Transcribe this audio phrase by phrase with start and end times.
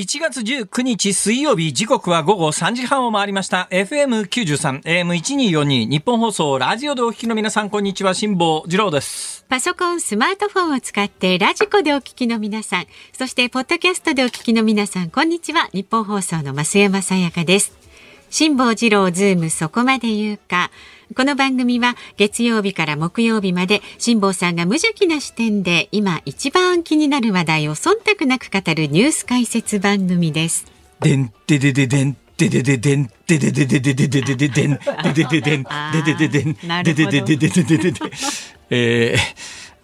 [0.00, 3.68] 1月19日水曜日時刻は午後3時半を回りました。
[3.70, 9.44] FM93 AM1242 日本放送ラジオでお聞きの皆さんこんにちは辛坊治郎です。
[9.50, 15.68] パソコンスマートフォンを使ってラジコでお聞きの皆さんそしてポッドキャストでお聞きの皆さんこんにちは。
[15.74, 17.74] 日本放送の増山さやかです。
[18.30, 20.70] 辛坊治郎ズームそこまで言うか。
[21.16, 30.66] この番組は月曜日から木曜日まで辛坊さんが無邪気な視点で今一番気になる話題を忖度なく語るニュース解説番組です。
[31.00, 38.00] でんででででんででででんででででででででででんででででんででででんでででででででで
[38.70, 39.16] え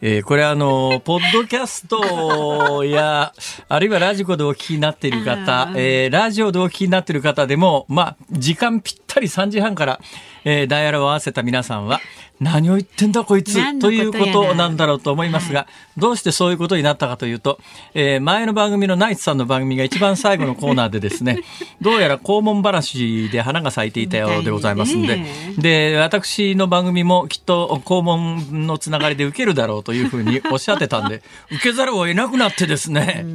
[0.02, 3.32] えー、これあの、ポッドキャストや、
[3.66, 10.00] あるいはラジコでお聞きになっている方、えー、ラジオでお聞きになっている方でも、まあ、時間ぴったり3時半から、
[10.48, 12.00] えー、ダイヤルを合わせた皆さんは、
[12.38, 17.58] 何を言ってんだこいつということなんだろうと思いますが、はい、どうしてそういうことになったかというと、
[17.94, 21.40] えー、前の番組のナイツさんの番組が一番最後のコーナーでですね、
[21.82, 25.24] どうやら肛門話で花が咲いていたようでございますんで、
[25.58, 33.26] で、私の番組もきっと肛門のつながりで受けるだろうというふうにおっしゃってたんで、受けざるを得なくなってですね、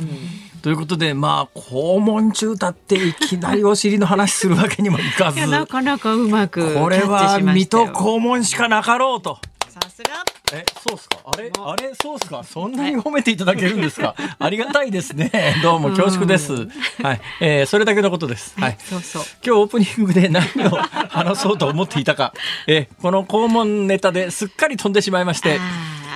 [0.61, 5.47] ということで、まあ、肛門中だっていきなりお尻の話するわけにもいかず。
[5.47, 6.75] なかなかうまく。
[6.75, 9.39] これは水戸肛門しかなかろうと。
[9.69, 10.23] さすが。
[10.53, 11.17] え、そうっすか？
[11.25, 12.43] あれ、あれ、そうっすか？
[12.43, 14.15] そんなに褒めていただけるんですか？
[14.37, 15.31] ありがたいですね。
[15.63, 16.53] どうも恐縮です。
[17.01, 18.53] はい、えー、それだけのことです。
[18.59, 18.77] はい。
[18.83, 19.23] そうそう。
[19.43, 20.69] 今日オープニングで何を
[21.09, 22.33] 話そうと思っていたか。
[22.67, 25.59] えー、この肛門ネタですっかり飛んでしまいまして。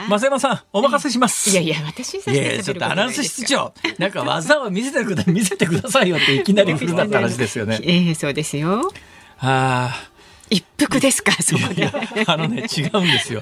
[0.10, 1.50] 増山さん、お任せします。
[1.50, 7.80] いやいや、私いやちょっとアナウンス室長、なんか技を見せてくだ見せてくださいよっていきなり来るなって話ですよね。
[7.84, 8.92] ええー、そうですよ。
[9.40, 10.16] ああ。
[10.48, 11.92] 一服ですか、そこで。
[12.28, 13.42] あのね、違うんですよ。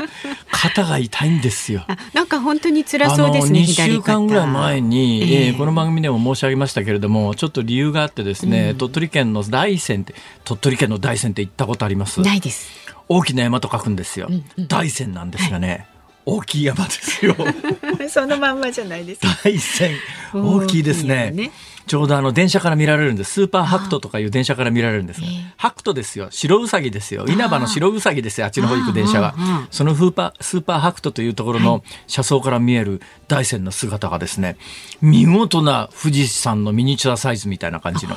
[0.51, 1.85] 肩が痛いんですよ。
[2.13, 3.59] なんか本当に辛そうですね。
[3.59, 12.21] 2週間ぐらい前に、えー、えー、この番組でも申し上げましたけれども、ちょっと理由があってですね、うん、鳥取県の大山って、鳥取県の大山って行ったことあります？
[12.21, 12.69] ないです。
[13.09, 14.27] 大きな山と書くんですよ。
[14.29, 15.67] うんうん、大山なんですがね。
[15.69, 15.92] はい
[16.25, 17.35] 大きい山ですよ。
[18.09, 19.91] そのまんまじゃないです大山
[20.33, 21.31] 大きいですね。
[21.31, 21.51] ね
[21.85, 23.33] ちょうどあの電車から見られるんです。
[23.33, 26.27] スーパーハクトとかいう電車から見られるんですが、ハクトですよ。
[26.29, 27.25] 白ウサギですよ。
[27.27, 28.45] 稲葉の白ウサギですよ。
[28.45, 29.35] あっちの方行く電車は。
[29.69, 34.55] そのフーパースーパーハクトというところの車窓から見える大山の姿がですね、
[35.01, 38.15] 見事な富士山のミニチュアサイズみたいな感じの。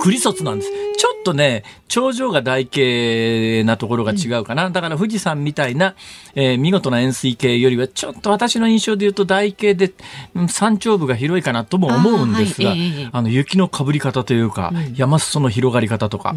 [0.00, 0.70] クリソツなんです。
[0.96, 4.66] ちょっとね、頂上が台形なところが違うかな。
[4.66, 5.94] うん、だから富士山みたいな、
[6.34, 9.92] えー、見事な円錐形よりは、ちょっと私の印象で言うと台形で、
[10.48, 16.34] 山頂部が広いかなとも思うんですが、あ,はいえー、あの雪のかぶり方というか、うん、山裾の広がり方とか、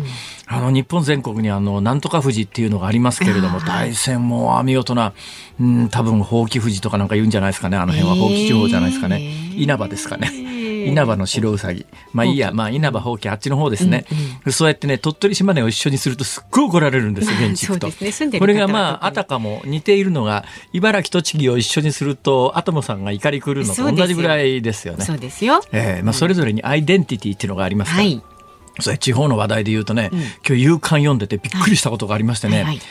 [0.50, 5.14] うん、あの日本全国にあの、なんとか富士っていうのがありますけれども、大山も見事な、
[5.60, 7.78] うん、多分、ほうき富士とかなんか言うんじゃないですかね。
[7.78, 9.22] あの辺はほうき地方じゃないですかね。
[9.56, 10.61] 稲葉ですかね。
[10.88, 11.86] 稲葉の白うさぎ。
[12.14, 14.06] まあいいや、まあ稲葉ほうきあっちの方ですね。
[14.12, 17.88] うんうん、そうやってね、鳥取島根を一緒にするとすっごい怒られるんですよ、 現地行くと。
[17.88, 25.06] ね、これがまあ、あたかも似ているのが、茨城、栃木を一緒にすると、アトムさんが怒り狂うのと同じぐらいですよね。
[25.06, 25.62] そうですよ。
[25.72, 28.04] ええー、まあそれぞれにアイデンティティっていうのがありますから。
[28.04, 28.22] はい、
[28.80, 32.82] それ地方の話題で言うとね、うん、今日夕刊読んでてびっくりしたことがありましてね、はいはい、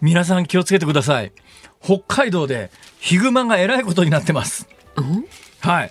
[0.00, 1.32] 皆さん気をつけてください。
[1.82, 4.68] 北海道でヒグマがえらいことになってます。
[4.96, 5.24] うん、
[5.60, 5.90] はい。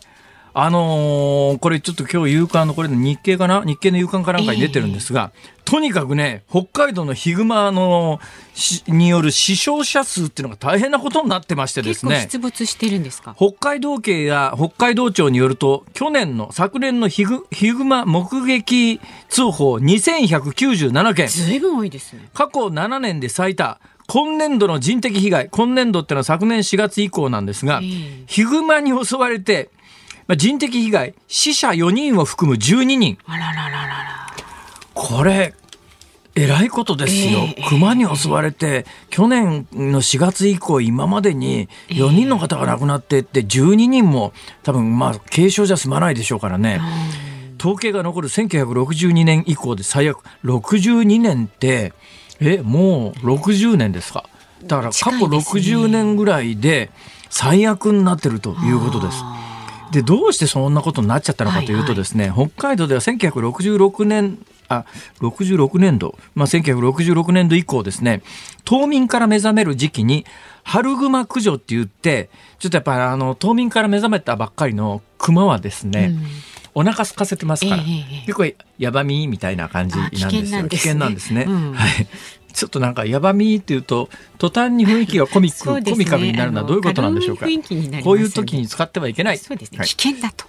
[0.59, 3.63] あのー、これちょっと今日夕刊のこれ日経かな？
[3.63, 8.19] 日経の夕刊かなんかに出てるんですが、えー、とにかくね、北海道のヒグマの
[8.88, 12.22] による死傷者数っていうのが大変なことになってましてですね。
[12.22, 13.35] 出没してるんですか？
[13.38, 21.28] 北海道警や北海道庁によると、去年の昨年のヒグヒグマ目撃通報2197件。
[21.28, 22.29] ずいぶん多いですね。
[22.34, 23.79] 過去7年で最多。
[24.07, 29.69] 今年度の人的被害、今年度ってのは昨年4月以降なんですが、えー、ヒグマに襲われて、
[30.28, 33.18] まあ、人的被害、死者4人を含む12人。
[33.26, 34.28] あららららら。
[34.94, 35.54] これ、
[36.36, 37.40] えらいことですよ。
[37.58, 44.34] えー、熊に襲われて、えー、去年の4月以降、今までに4人の方が亡くなってって、12人も
[44.64, 46.80] 多分、まあ、軽症じゃ済まないでしょうからね。
[47.59, 50.20] 統計が残る1962年以降で最悪。
[50.44, 51.94] 62年って、
[52.40, 54.26] え、もう60年ですか？
[54.64, 56.91] だから過去60年ぐらいで
[57.30, 59.23] 最悪になってるということです。
[59.91, 64.39] でどうしてそんなことになっちゃったのかというとですね、はいはい、北海道では1966年
[64.69, 64.85] あ
[65.22, 68.22] 66年度、まあ、1966年度以降ですね
[68.66, 70.25] 冬眠から目覚める時期に
[70.63, 72.29] 春熊駆除って言って
[72.59, 76.13] ちょっとやっぱりあの冬眠から目覚めたばっかりの熊はですね、
[76.75, 78.45] うん、お腹空かせてますから、えー、結構
[78.78, 80.29] やばみみたいな感じなんですよ。
[80.29, 81.45] 危険なんですね。
[81.47, 82.07] うん、はい
[82.58, 84.09] ちょっとなんかやばみっていうと
[84.40, 87.46] 途端に雰囲気がコミック、ね、コミカルになるのはどういうことなんでしょうか。
[87.46, 89.38] こういう時に使ってはいけない。
[89.38, 89.78] そうですね。
[89.78, 90.46] はい、危険だと。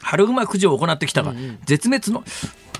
[0.00, 2.24] 春熊駆除を行ってきたが、絶滅の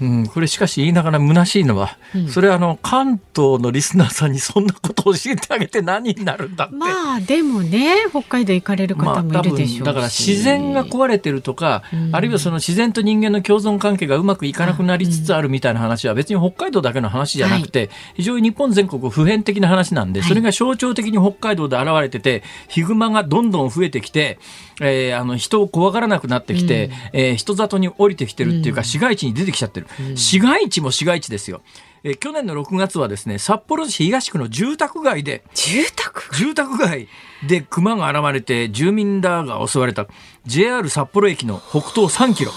[0.01, 6.75] うん、これしかし言いながら虚しいのは、うん、それはあの関東のリスナーさんにそんなことを教えてあげて何になるんだって。
[6.75, 24.39] まあでもね北海道行かれる方もいるでしょう、まあ、だから自然が壊れてるとか、うん、あるいはその自然と人間の共存関係がうまくいかなくなりつつあるみたいな話は別に北海道だけの話じゃなくて、はい、非常に日本全国普遍的な話なんでそれが象徴的に北海道で現れててヒグマがどんどん増えてきて、
[24.81, 29.87] えー、あの人を怖がらなくなってきて、うん、えー、人里に降りてきてるっていうか、市街地に出てきちゃってる、
[30.17, 31.63] 市街地も市街地ですよ。
[32.03, 37.09] え去年の6月はですね札幌市東区の住宅街で住宅住宅街
[37.47, 40.07] で熊が現れて住民らが襲われた
[40.47, 42.53] JR 札幌駅の北東3キロ。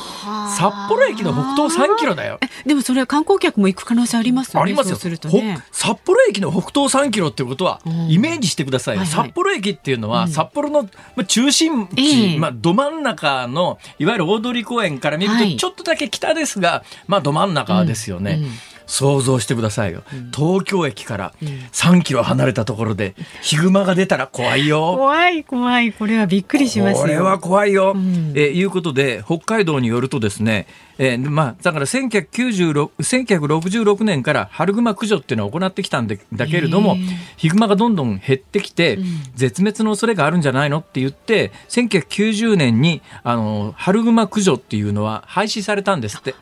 [0.55, 2.39] 札幌駅の北東3キロだよ。
[2.65, 4.95] でもそれは観光客も行く可能性ありますよねありますよ。
[4.95, 10.87] すると、ね、札幌駅の北東3キロってことはイメージしてください、はいはい、札幌駅っていうのは、札幌の
[11.25, 18.51] 中心地、まあ、ど真ん中のいわゆる大通公園から見るとちょっとだけ北ですが、はい、まあど真ん中ですよね、うんうん
[18.85, 24.95] 想像してくださいよ、うん、東京駅から3キロ離れたところでヒグマが出たら怖いよ。
[24.97, 25.93] 怖い怖い。
[25.93, 30.67] これはびっくりしますこれは怖いよ、うん、えいうことで北海道によるとですね
[30.97, 36.97] えーまあ、だから1966年から春熊駆除っていうのを行ってきたんだけれども
[37.35, 38.99] ヒグマがどんどん減ってきて、
[39.33, 46.35] 絶滅の恐れがあるんじゃないのって言って1990年にあの春熊駆除っていうのは廃止されたんですって。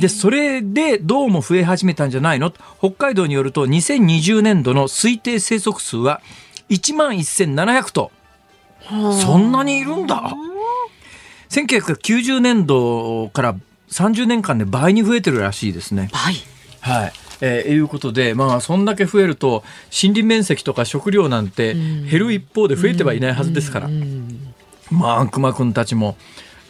[0.00, 2.52] でそれでどうも増え始めたんじゃないの？
[2.78, 6.20] 北海道によると2020年度の推定生息数は
[6.68, 8.10] 1万1700頭。
[9.22, 10.34] そんなにいるんだ。
[11.48, 13.56] 1990年度から
[13.94, 16.10] 30年間で倍に増えてるらしいですね。
[16.12, 16.34] 倍？
[16.80, 17.12] はい。
[17.40, 23.88] えー、いうことで、まあ、そんだけ増えると森林面積とか食料なんて減る一方で増えてはいないはずですから、
[24.90, 26.16] まあ、熊くんたちも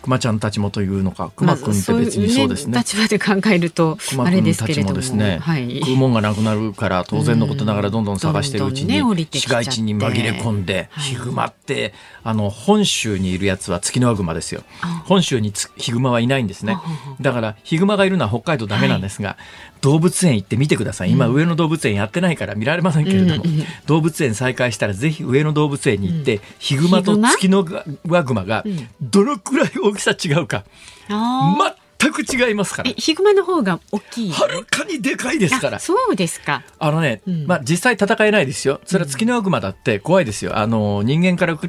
[0.04, 14.62] 熊ちゃんたちもというのか熊くんって別にそうですね,、立場で考えるとあれですけれどもですね、はい、食うもんがなくなるから当然のことながらどんどん探してるうちに市街地に紛れ込んでヒグマってあの本州にいるやつはツキノワグマですよ。
[15.06, 16.76] 本州にヒグマはいないんですね。
[17.22, 19.38] だからヒグマがいるのは北海道だけなんですが、
[19.84, 21.10] 動物園行って見てください。
[21.10, 23.44] 今、上野動物園やってないから見られませんけれども、
[23.84, 27.66] 動物園再開したらぜひ上野動物園に行って、ヒグマとツキノ
[28.08, 28.64] ワグマが
[29.02, 30.64] どのくらい大大きさ違うか
[31.08, 31.74] 全
[32.10, 32.90] く違いますから。
[32.90, 34.30] ヒグマの方が大きい？
[34.32, 35.78] はるかにでかいですから。
[35.78, 36.62] そうですか。
[36.78, 38.80] あのね、うん、まあ実際戦えないですよ。
[38.84, 41.68] それは月のワグマだって怖いですよあの人間から比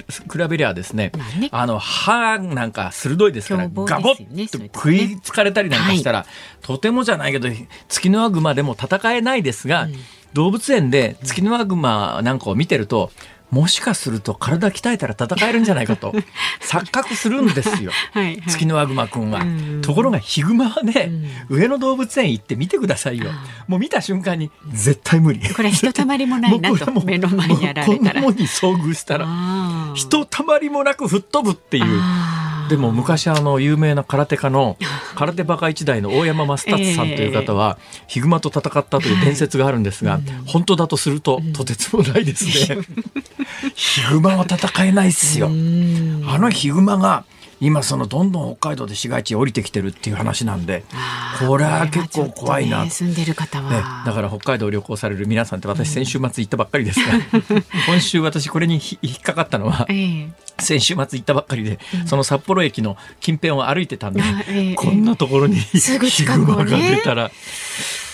[0.49, 6.27] べりゃですねまあね、あの歯なんか鋭いですから、ね、ガボッと食いつかれたりなんかしたら、はい、
[6.65, 7.49] とてもじゃないけど
[7.87, 9.93] 月のワグマでも戦えないですが、うん、
[10.33, 13.11] 動物園で月のワグマなんかを見てると、
[13.55, 16.11] もしかすると体鍛えたら戦えるんじゃないかと
[16.59, 19.45] 錯覚するんですよはい、月のワグマくんは。
[19.81, 21.09] ところがヒグマはね、
[21.47, 23.27] 上野動物園行って見てくださいよ。
[23.67, 25.39] もう見た瞬間に絶対無理。
[25.53, 27.97] これひとたまりもないなと 目の前にやられたら。
[27.97, 29.25] こんなもに遭遇したら
[29.93, 32.01] ひとたまりもなく吹っ飛ぶっていう。
[32.69, 34.77] でも昔あの有名な空手家の
[35.15, 37.77] 空手バカ一代の大山マスタツさんという方は、
[38.07, 42.79] ヒグマと戦ったという伝説があるんですが、本当だとするととてつもないですね。
[43.75, 45.47] ヒグマは戦えないっすよ。
[45.47, 45.49] あ
[46.37, 47.23] のヒグマが
[47.59, 50.83] 今そのどんどん北海道で市街地降りてきてるっていう話なんで
[51.47, 57.21] これは結構怖いな、ね、住んでる方は、ね、だから北海道旅行される皆さんって私先週末行ったばっかりですが、うん、
[57.87, 67.31] 今週私これに引っかかったのは、えー、先週末行ったばっかりで、うん、その札幌駅の近辺を歩いてたんで、えー、こんなところにヒグマが出たら。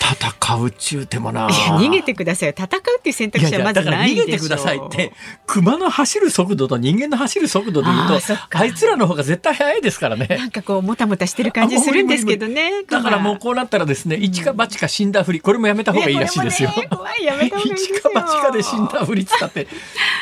[0.02, 1.48] 戦うちゅうてもな。
[1.48, 2.66] 逃げてください戦う
[2.98, 5.12] っていう選択肢はまずない逃げてくださいって
[5.46, 8.18] 熊の走る速度と人間の走る速度でいうと
[8.50, 10.26] あいつらの方が絶対速いですからね。
[10.28, 19.66] なんかこうもたもたしてる感じするんですけどねだからもうこうなったらですね、一か八か死んだふりこれもやめた方がいいらしいですよ、ね、怖いやめた方がいい一か八かで死んだふり使って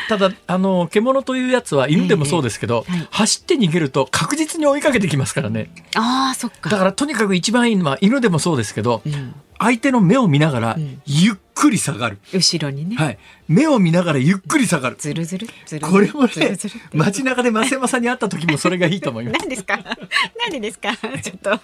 [0.08, 5.70] ただあの獣というやつは犬でもそうですけど、えーはい、走って逃げると確実に追いかけてきますからね。
[5.96, 6.70] あそっか。
[6.70, 14.96] だからとにかく一番いいのは犬でもそうですけど、うん相手の目を見ながらゆっくり下がる、うん、後ろにね、はい、目を見ながらゆっくり下がる。
[14.98, 15.46] ずるずる。
[15.66, 16.56] ずるこれもね
[16.94, 19.36] 街中で増山さんに会った時もそれがいいと思います。
[19.44, 19.78] 何ですか？
[20.48, 20.96] 何ですか？
[21.22, 21.60] ちょっ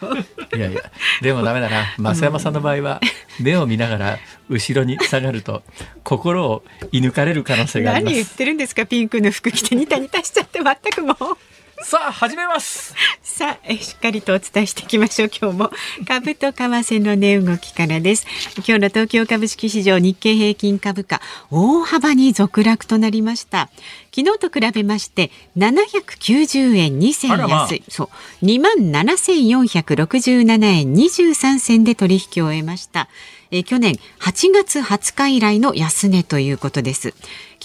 [0.51, 0.57] と。
[0.57, 0.83] いやいや
[1.23, 1.87] でもダメだな。
[2.15, 3.01] 増山さんの場合は
[3.41, 4.19] 目を見ながら
[4.51, 5.63] 後ろに下がると
[6.05, 6.63] 心を
[6.93, 8.15] 射抜かれる可能性があります。
[8.15, 8.85] 何言ってるんですか？
[8.85, 11.17] ピンクの服着てニタニタしちゃって全くもう
[11.83, 12.95] さあ始めます。
[13.23, 15.31] さあえしっかりとお伝えしていきましょう。
[15.31, 15.71] 今日も
[16.09, 18.27] 株と為替の値動きからです。
[18.57, 23.69] 今日の東京株式市場日経平均株価大幅に続落となりました。
[24.15, 28.11] 昨日と比べまして790円2銭安い、まあ、そ
[28.43, 28.45] う。
[28.45, 28.73] 2万
[29.05, 33.09] 7467円23銭で取引を終えました。
[33.51, 37.15] え去年8月20日以来の安値ということです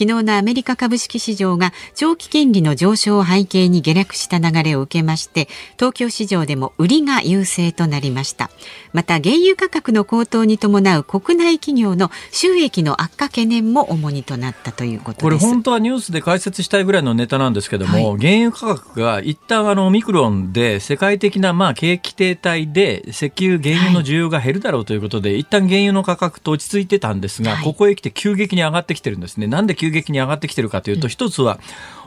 [0.01, 8.49] 昨日のアメリカ株式市場が長期金利の上昇を背景に下落した流れを受けまして東京市場でも売りが優勢となりました。
[8.93, 29.45] また原油価格の高騰に伴う国内企業の収益の悪化懸念も主にとなったということこれ本当はニュースで解説したいぐらいのネタなんですけども、はい、原油価格が一旦あのオミクロンで世界的なまあ景気停滞で石油原油の需要が減るだろうということで、はい、一旦原油の価格と落ち着いてたんですが、はい、ここへ来て急激に上がってきてるんですね。
[29.45, 31.59] なんで急激に上がってきてるかというと、一つは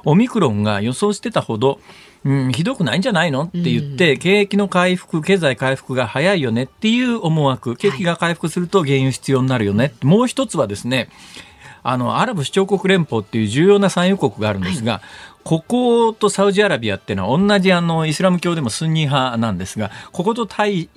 [0.05, 1.81] オミクロンが予想してたほど、
[2.25, 3.43] うん、ひどくないんじゃないの？
[3.43, 6.65] って言って、景気の回復、経済回復が早いよね？
[6.65, 9.93] っていう思惑、景気が回復すると原油必要になるよね？
[10.03, 11.11] もう一つはですね、
[11.83, 15.03] あの、アラブ首長国連邦っていう重要な産油国があるんですが、
[15.43, 20.89] こことサウジアラビアっていうのは同じあのイスラム教でもスンニ派なんですが、ここと対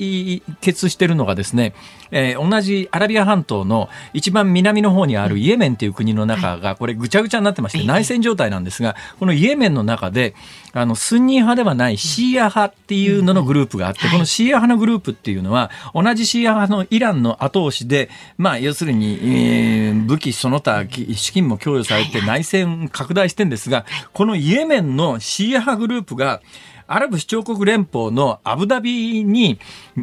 [0.61, 1.73] 決してるのがですね、
[2.11, 10.35] えー、同じアラビア半島の一番南の方にあるイエメンという国の中が、これぐちゃぐちゃになってまして、内戦状態なんですが、このイエメンの中で、
[10.73, 20.85] あの、スンニ派ではないシーア派っていうののグループがあって、このシーア派のグループっていうのは、同じシーア派のイランの後押しで、まあ、要するに、えー、武器その他、
[21.15, 26.41] 資金も供与されて内戦拡大してんですが、このイエメンのシーア派グループが、
[26.87, 29.59] アラブ首長国連邦のアブダビに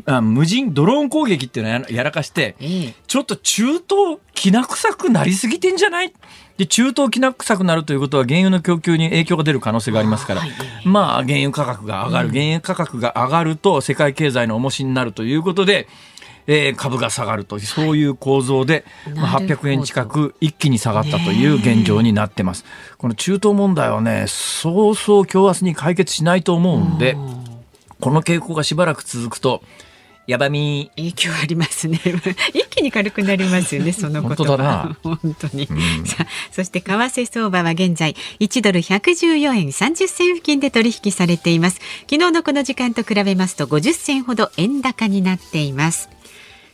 [0.06, 2.56] あ無人ドローン攻撃っていうのをやらかして、
[3.06, 6.12] ちょっと中東きな臭くなりすぎてんじゃない？
[6.56, 10.42] で中東きな臭くなるということは原油の供給に影響が出る可能性がありますから、
[10.84, 15.88] まあ原油価格が上がる、原油価格が上がると世界経済の重しになるということで、
[16.46, 18.84] えー、株が下がるとそういう構造で、
[19.14, 22.64] まあ、800円近く一気に下がったという現状になってます。
[22.98, 27.16] この中東問題はねそうそう今日明日に解決しないと思うんで
[28.00, 29.62] この傾向がしばらく続くと
[30.26, 30.90] やばみ。
[30.96, 32.00] 影響ありますね。
[32.54, 34.44] 一気に軽くなりますよね そのこと。
[34.56, 41.80] は 本当に、うん、さそして為替相場は現在1ドル114円30銭付近で取引されています。
[42.10, 46.08] 昨日のこの時間と比べますと50銭ほど円高になっています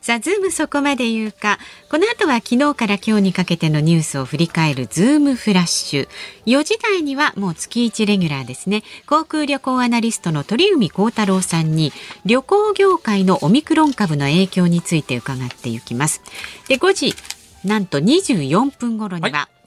[0.01, 1.59] さあ、ズームそこまで言うか。
[1.91, 6.09] この後は昨日から今日にかけてのニュースを振り返るズームフラッシュ。
[6.47, 8.83] 4時台にはもう月1レギュラーですね。
[9.07, 11.93] 航空旅行アナリストの鳥海高太郎さんに
[12.25, 16.23] 旅行業界のオミクロン株の影響について伺っていきます。
[16.67, 17.15] で、5時、
[17.63, 19.60] なんと24分頃には、はい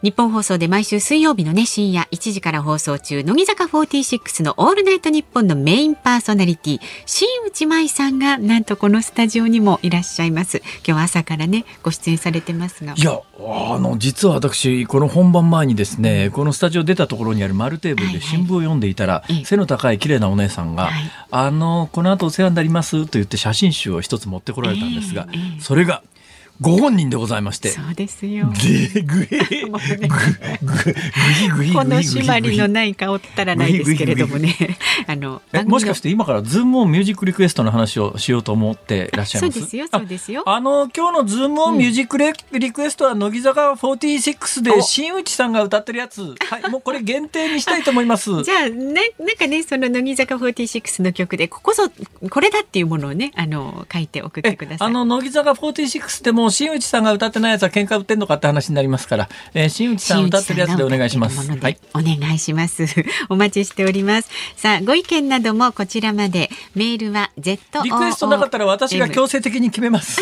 [0.00, 10.62] 日本放送で毎週水曜日のね深夜1時から放送中乃木坂46のオールナイトニッポンのメインパーソナリティ新内舞さんがなんとこのスタジオにもいらっしゃいます。
[10.86, 12.94] 今日朝からねご出演されてますが。
[12.96, 20.92] いやあの実は私この本番前にですねこのスタジオ出たところにある丸テーブルで新聞を読んでいたら、はいはい、背の高い綺麗なお姉さんが、はい、
[21.32, 26.02] あのこの後お世話になりますと言って写真集を一つ持ってこられたんですが、えーえー、それが
[26.60, 27.68] 「ご本人でございまして。
[27.68, 28.50] そうですよ。
[28.94, 29.78] で、ぐえ、ぐ、ぐぐ
[31.72, 34.56] この締まりのない顔ったらないですけれどもね。
[35.06, 39.52] あの、もしかして今からズームオンミュージックリクエストの話をしようと思ってらっしゃいます？
[39.52, 40.42] そうですよ、そうですよ。
[40.46, 42.18] あの、今日のズームオンミュージック
[42.58, 46.22] リクエストは乃木坂46で新内さんが歌ってるやつ。
[46.22, 48.30] はい、もうこれ限定にしたいと思います。
[48.42, 51.88] じゃあ、ね、なんかね、その乃木坂46の曲で、ここそ、
[52.30, 54.88] これだっていうものをね、あの、書いて送ってください。
[54.88, 61.50] あの、乃木坂46でも新内さんが歌ってないやつは喧嘩売ってんのかって話になりますから、えー、新内さん歌ってるやつでお願いします。
[61.50, 62.86] はい、お願いします。
[63.28, 64.28] お待ちしております。
[64.56, 70.20] さあ、ご意見などもこちらまで、メールは Z リクエストなかったら私が強制的に決めます。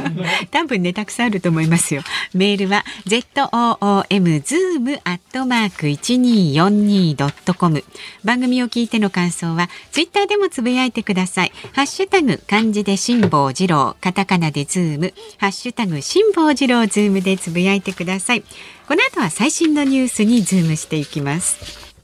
[0.50, 2.02] 多分ね、たくさんあると思いますよ。
[2.32, 7.84] メールは z o o m zoom アットマーク一二四二ドットコム。
[8.24, 11.52] 番組を聞いての感想はツイッターでもつぶやいてください。
[11.72, 18.42] ハッシュタグ漢字で辛坊治郎、カタカナでズーム、ハッシュタグ辛坊治郎ズームでつぶやいてください。
[18.86, 21.96] この後は最新のニュースにズームしていきます。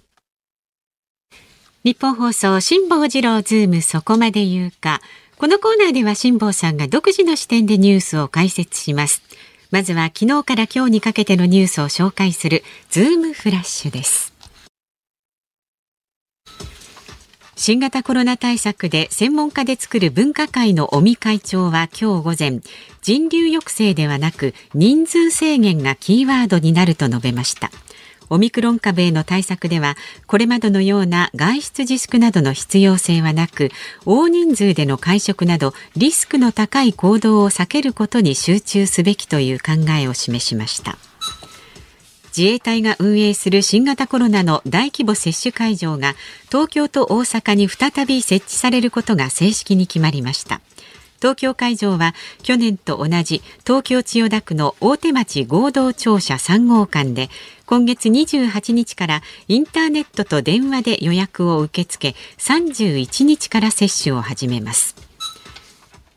[1.85, 5.02] 日本放送辛坊治郎ズームそこまで言うか。
[5.37, 9.21] このコーナーでは辛坊さんが独自の視点でニュースを解説します。
[9.71, 14.33] まずは昨日から今日にかけてのニュースを紹介するズームフラッシュです。
[17.62, 22.61] 新型コロナ対策で専門家で作る分科会の尾身会長は今日午前
[23.02, 27.71] 人流抑制ではなく人数制限がキーワードになると述べました。
[28.31, 33.69] オミクロン株への対策ではこれまでのような外出自粛などの必要性はなく
[34.07, 41.10] 大人数での会食などリスクの高い行動を避けることに集中すべきという考えを示しました。
[42.37, 46.14] 自衛隊が運営する新型コロナの大規模接種会場が
[46.49, 50.60] 東京と大阪に再び設置されることが正式に決まりました。
[51.20, 57.28] 東京会場は去年と同じ東京千代田区の大手町合同庁舎3号館で
[57.66, 65.10] 今月28日からインターネットと電話で予約を受け付け31日から接種を始めます。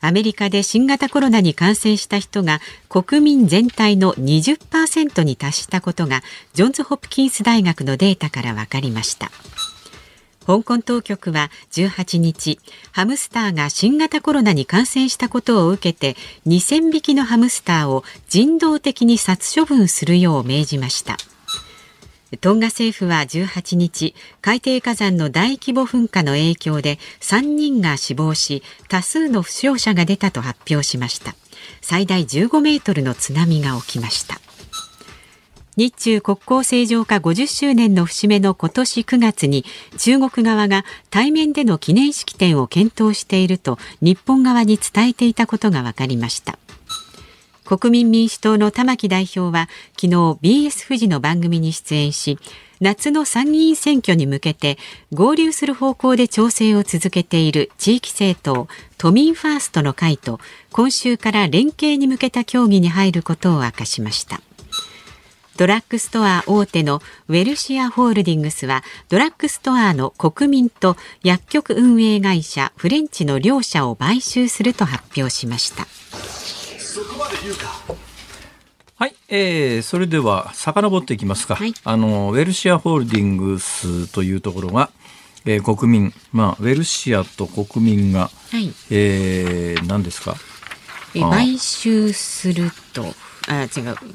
[0.06, 9.32] アメリカで新型コロナに感染した人が国民全体の20%に達したことがジョンズ・ホプキンス大学のデータから分かりました。
[10.46, 12.60] 香港当局は18日
[12.92, 21.16] ハムスターが新型コロナに感染したことを受けて2000匹のハムスターを人道的に殺処分するよう命じました。
[22.40, 31.36] トンガ政府は18日海底火山の大規模噴火の影響で3人が死亡し多数の負傷者が出たと発表しました。
[31.82, 34.40] 最大15メートルの津波が起きました。
[35.75, 39.66] 日中国交正常化50周年の節目の今年9月に
[39.98, 46.60] 中国側が対面での記念式典を検討していると日本側に伝えていたことが分かりました。
[47.65, 50.10] 国民民主党の玉木代表は昨日
[50.41, 52.38] BS 富士の番組に出演し
[52.82, 54.77] 夏の参議院選挙に向けて
[55.13, 58.67] 合流する方向で調整を続けている地域政党
[58.98, 60.39] 都民ファーストの会と
[60.72, 64.41] 今週から連携に向けた協議に入ることを明かしました。
[65.55, 75.86] ドラッグストア大手のウェルシアホールディングスはドラッグストアの国民と薬局運営会社フレンチの両社を買収すると発表しました。
[78.96, 84.92] はい、えー、それでは遡っていきますか、はい、あのウェルシアホールディングスというところが、
[85.46, 90.36] えー、国民、まあ、ウェルシアと国民が、はい、えー、何ですか？
[91.14, 93.04] 買収すると。
[93.48, 93.70] あ違う。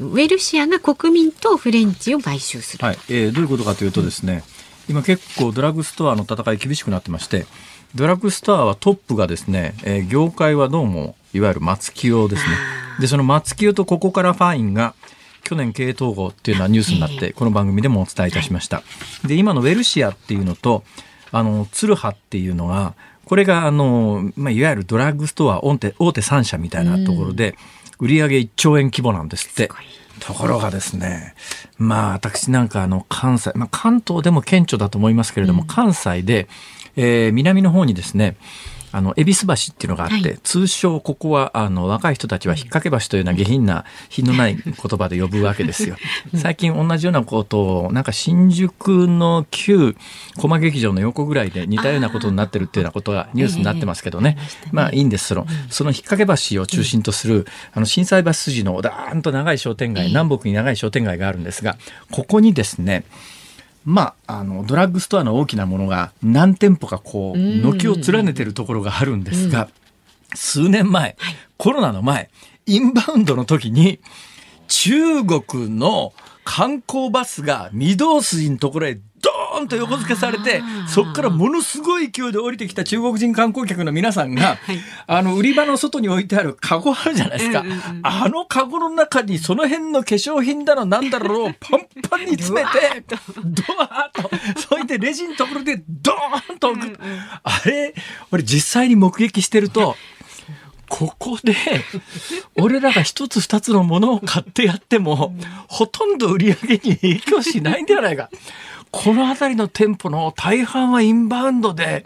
[0.06, 2.98] ウェルシアが国民とフレンチを買収する、はい。
[3.08, 4.42] えー、どういうことかというとですね、
[4.88, 7.44] うん、今結構ドラッグストアの戦い厳しくなってまして
[7.94, 12.56] ドラッグストアはトップがですね、えー、業界はどうもいわゆる松清ですね。
[13.00, 14.94] でその松清とここからファインが
[15.44, 18.82] 去年経営統合っていうのはニュースになって、この番組でもお伝えいたしました。
[19.26, 20.84] で今のウェルシアっていうのと
[21.30, 27.56] あのツルハっていうのがこれがあの、まあ、いわゆるドラッグストア大手大手3社みたいなところで、
[27.98, 29.70] 売上1兆円規模なんですって。
[30.20, 31.34] ところがですね、
[31.76, 36.48] まあ私なんかあの関西、まあ関東でも顕著だと思いますけれども、うん、関西で、
[37.00, 38.36] えー、南の方にですね、
[38.90, 45.96] あの、恵比寿橋っていうのがあって、はい、通称ここは、あの、若い人たちは引っ掛け橋というような下品な、 品のない言葉で呼ぶわけですよ。
[46.34, 49.94] 最近同じようなことを、なんか新宿の旧
[50.38, 54.36] 駒劇場の横ぐらいで似たようなことになってるっていうようなことがニュースになってますけどね。
[54.72, 55.26] まあいいんです。
[55.26, 61.76] その、その引っ掛け橋を中心とする、あの、震災橋筋のだーんと長い商店街、南北に長い商店街があるんですが、
[62.10, 63.04] ここにですね、
[63.84, 69.68] まあ、あのドラッグストアの大きなものが何店舗かこう軒を連ねてるところがあるんですが、
[70.34, 72.30] 数年前、はい、コロナの前
[72.66, 73.98] インバウンドの時に
[74.66, 76.12] 中国の
[76.44, 87.60] 観光バスが御堂筋のところへドーンと横付けされて、そこからものすごい勢いで降りてきた中国人観光客の皆さんが、はい、あの、売り場の外に置いてあるカゴあるじゃないですか。
[87.60, 93.04] うんうんうん、あのカゴの中にその辺の化粧品だのなんだろう、パンパンに詰めて、
[93.36, 94.30] ドワーッと、
[94.68, 96.84] そいでレジのところでドーンと置く。
[96.84, 96.98] うんうん、
[97.42, 97.94] あれ、
[98.30, 99.96] 俺実際に目撃してると、
[100.88, 101.54] ここで、
[102.56, 105.34] 俺らが一つ二つのものを買ってやっても、
[105.68, 108.30] ほとんど売り上げに影響しないんじゃないか。
[108.90, 112.04] この辺りの店舗の大半はインバウンドで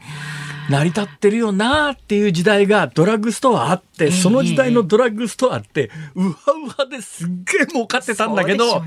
[0.70, 6.36] 成り立ってるよなっていう時代がドラッグストアあって、その時代のドラッグストアってうわ
[6.78, 8.82] うわですっげえ儲かってたんだけど、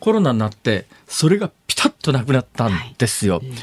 [0.00, 3.36] コロナになってそれがピタッとなくなったんですよ。
[3.36, 3.54] はいうん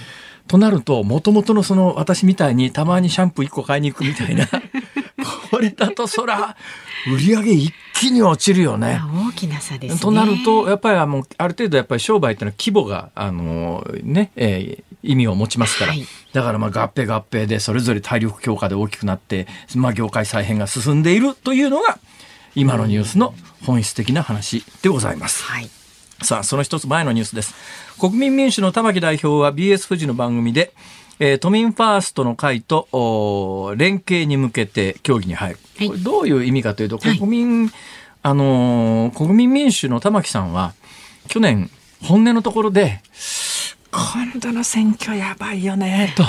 [0.51, 4.45] となると、もともとのその私みたいにたまにシャンプー1個買いに行くみたいな、
[5.49, 6.57] これだとそら、
[7.07, 8.99] 売り上げ一気に落ちるよね。
[9.29, 21.99] 大きな差です、ね、となると、やっぱりあのある程度やっぱり商売っていうのは規模が、あのね、えー、意味を持ちますから、はい、だからまあ合併合併でそれぞれ体力強化で大きくなって、まあ業界再編が進んでいるというのが、
[22.55, 23.33] 今のニュースの
[23.65, 25.43] 本質的な話でございます。
[25.43, 25.69] はい
[26.23, 27.55] さあ、その一つ前のニュースです。
[27.99, 30.71] 国民民主の玉木代表は BS 富士の番組で、
[31.23, 35.59] えー、都民ファーストの会と連携に向けて協議に入る。
[35.77, 37.73] はい、これどういう意味かというと、国民、はい、
[38.23, 40.73] あのー、国民民主の玉木さんは、
[41.27, 41.69] 去年、
[42.01, 43.01] 本音のところで
[43.91, 46.23] 今度の選挙やばいよね と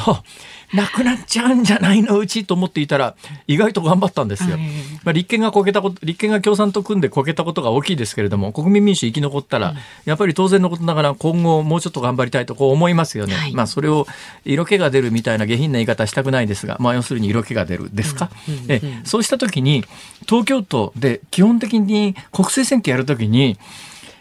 [0.75, 3.15] なくなっちゃうんじゃないのうちと思っていたら
[3.47, 4.57] 意外と頑張ったんですよ。
[5.05, 9.75] まあ、立憲がこけたこと立憲が共産と組んでこけたことが大きいですけれども国民民主生き残ったら、
[10.07, 13.35] やっぱり当然のことながら今後もうちょっと頑張りたいとこう思いますよね。
[13.35, 14.07] はい、まあそれを
[14.47, 18.31] 色気が出るみたいな下品な言い方したくないですが、まあ、要するに色気が出るですか？
[18.69, 19.85] えそうした時に
[20.27, 23.59] 東京都で基本的に国政選挙やるときに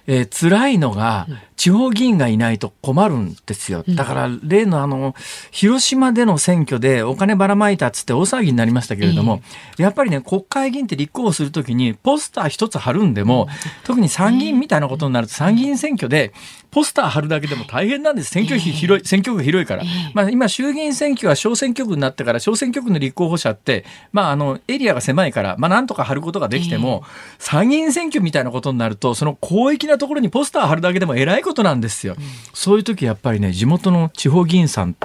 [0.07, 3.83] えー、辛いのが、地方議員がいないと困るんですよ。
[3.87, 5.15] だから、例のあの、
[5.51, 9.41] 広島での選挙でお金ばらまいたっつって大騒ぎになりましたけれども、
[9.77, 13.47] やっぱりね、国会議員って立候補するときに、ポスター一つ貼るんでも、
[13.83, 16.33] 特に参議院みたいなことになると、参議院選挙で、
[16.71, 18.31] ポスター貼るだけでも大変なんです。
[18.31, 19.83] 選挙費広い、選挙区広いから。
[20.13, 27.03] まあ今衆議院選挙は小選挙区になってから小選挙区の立候補者って、まああのエリアが狭いから、まあなんとか貼ることができても、
[27.39, 32.15] 参議院選挙みたいなことになると、その広域なところにポスター貼るだけでも偉いことなんですよ。
[32.53, 34.95] そういう時やっぱりね、地元の地方議員さんっ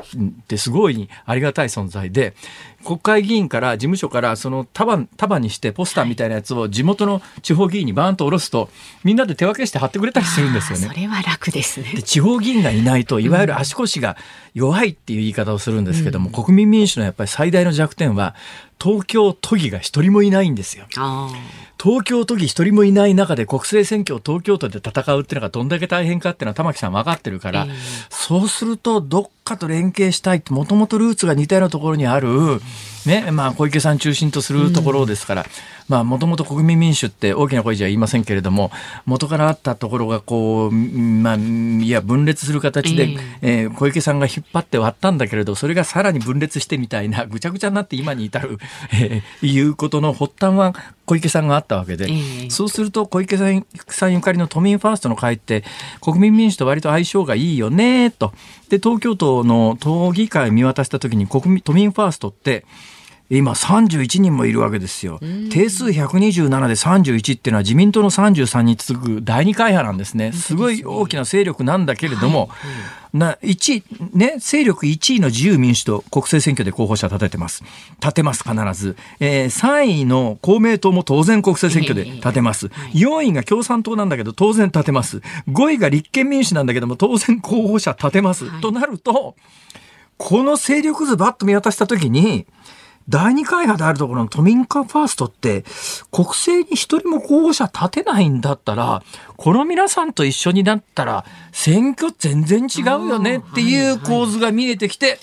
[0.46, 2.34] てすごいありがたい存在で、
[2.86, 8.70] 国会議員から事務所からその束束にしてポスターみたいなやつを地元の地方議員にバーンと下ろすと
[9.02, 10.86] みんなで手分けして貼ってくれたりするんですよね。
[10.86, 11.92] それは楽ですね。
[11.96, 14.16] で地方議員がいないといわゆる足腰が
[14.54, 18.36] 弱いっていう言い方をするんですけども、うん、国民民主のやっぱり最大の弱点は
[18.82, 20.86] 東京都議が一人もいないんですよ。
[21.82, 27.74] 東京都議一人もいない中で国政選挙を東京都で戦うっていうのがどんだけ大変かっていうのは玉木さん分かってるから、えー、
[28.10, 32.60] そうするとどっかと連携したいってもともとルーツが似たようなところにある、
[33.06, 35.46] ねまあ、小池さん中心とするところですから、
[35.88, 38.70] まあもともと国民民主って大きな声じゃ言いませんけれども
[39.04, 48.58] 元からあったところがこう、まあ、いや分裂する形で、えー、えー、小池さんが引っ張って割ったんだけれどそれがさらに分裂してみたいなぐちゃぐちゃになって今に至る、
[48.92, 55.62] えー、いうことの発端は小池さんがあったわけで、えー、そうすると小池さんさんゆかりの都民ファーストの会って
[56.00, 58.32] 国民民主と割と相性がいいよねと。
[58.68, 62.64] で東京都の党議会を見渡した時に国民都民ファーストって
[63.28, 65.18] 今31人もいるわけですよ。
[65.50, 70.32] 定数127で31っていうのは自民党の33に続く第二会派なんですね。
[70.32, 72.50] すごい大きな勢力なんだけれども、
[73.12, 73.82] な1
[74.14, 77.64] ね、勢力1位の自由民主党国政選挙で候補者立ててます。
[78.00, 78.96] 立てます、必ず。
[79.18, 82.66] えー、3位の公明党も当然国政選挙で立てます。
[82.94, 85.20] 4位が共産党なんだけど当然立てます。
[85.48, 88.60] 5位が立憲民主なんだけども当然候補者立てます。
[88.60, 89.34] となると、
[90.18, 92.46] この勢力図ばっと見渡したときに、
[93.08, 95.64] 第二会派であるところの都民ファーストって、
[96.10, 99.02] 国政に一人も候補者立てないんだったら、
[99.36, 105.18] この皆さんと一緒になったら、選挙全然違うよねっていう構図が見えてきて、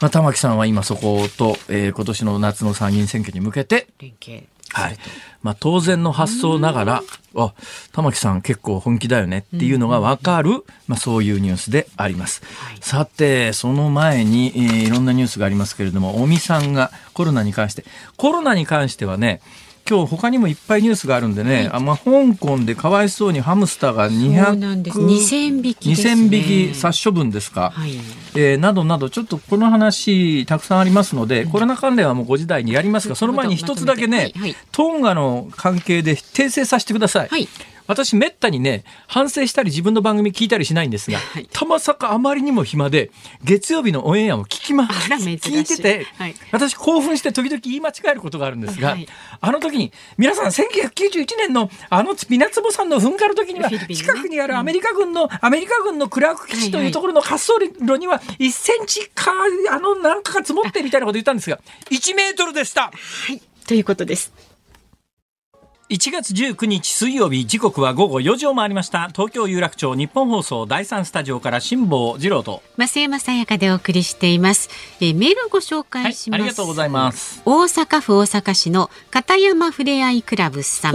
[0.00, 4.98] まあ、玉木さんは今そこと、えー、今年の夏の参議院選挙に向けて、連携はい。
[5.42, 7.02] まあ、当然の発想ながら、
[7.36, 7.54] あ、
[7.92, 12.42] 玉木さん結構本気だよねっていうのがわかる、まあ、そういうニュースであります。
[12.44, 17.84] はい、さて、その前に、えー、いろんなニュースがありますけれども、尾身さんがコロナに関して、
[18.16, 19.40] コロナに関してはね、
[19.88, 27.94] 今日他にもいっぱいニュースがあるんでね、はい、あまあ、香港でかわいそうにハムスターが200 2000匹、ね、2000匹殺処分ですか、はい、
[28.34, 37.28] えー、などなどちょっとこの話たくさんありますので、コロナ関連はもう5時台にやりますがその前に一つだけね、はい、トンガの関係で訂正させてください。
[37.28, 37.48] はい
[37.88, 43.10] 私めったにね反省したり自分の番組聞いたりしないんですが、はい、たまさかあまりにも暇で
[43.42, 49.08] 月曜日のオンエアも聞きま聞いてて、はい、私興奮して時々言い間違えることがあるんですが、はい、
[49.40, 59.32] あの時に皆さん1991年のあの港坪さんの噴火の時には近くにあるアメリカ軍の、アメリカ軍のクラーク基地というところの滑走路には1センチか
[59.70, 61.58] あの何かが積もってみたいなこと言ったんですが
[61.90, 62.90] 1メートルでした。
[62.90, 62.90] は
[63.32, 63.40] い。
[63.66, 64.47] ということです。
[65.90, 69.08] 1月19日水曜日時刻は午後4時を回りました。
[69.08, 72.62] 東京有楽町日本放送第三スタジオから辛坊治郎と。
[72.76, 74.68] 増山さやかでお送りしています。
[75.00, 77.40] えメールご紹介します、はい、ありがとうございます。
[77.46, 80.94] 大阪府大阪市の片山ふれあいクラブさん。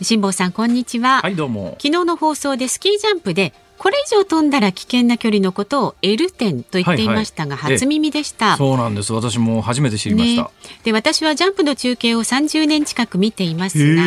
[0.00, 1.20] 辛坊さんこんにちは。
[1.20, 1.72] はいどうも。
[1.72, 9.12] 昨日の放送でスキージャンプでこれ以上飛んだら危険な距離のことを L 点と言っていましたが、はいはい、初耳でした、そうなんです。
[9.12, 10.48] 私も初めて知りました、ね、
[10.84, 14.04] で私はジャンプの中継を30年近く見ていますが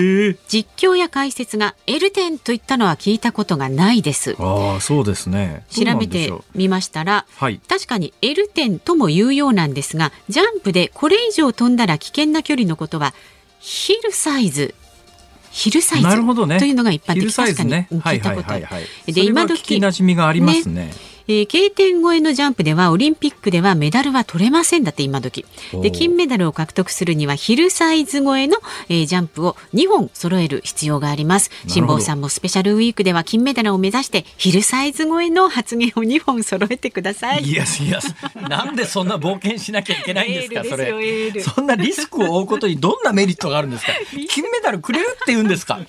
[0.48, 4.36] 実況や解説が L 点といったのは聞いたことがないです。
[4.40, 5.66] ああそうですね。
[5.70, 13.14] 調べてみましたら、はい、確かに L 点とも言うようなんですがジャンプでこれ以上飛んだら危険な距離のことは
[13.60, 14.76] ヒルサイズ
[15.58, 20.86] ヒルサイズというのが一般的、確かに聞いたこと、はいはいはいはい、で今時馴染みがありますね。
[20.86, 25.46] ねえー、K 点超えのジャンプではオリンピックではメダルは取れませんだって今時。
[25.82, 31.52] で金メダルを獲得するにはヒルサイズ超えの、えー、ジャンプを2本揃える必要があります。
[31.68, 37.44] 辛坊さんもスペシャルウィークでは金メダルを目指してヒルサイズ超えの発言を2本揃えてください。
[37.44, 38.00] いやいや
[38.48, 41.34] なんでそんな冒険しなきゃいけないんですかそれ。
[41.42, 43.92] そんなリスクを負うことにどんなメリットがあるんですか？
[44.30, 45.80] 金メダルくれるって言うんですか？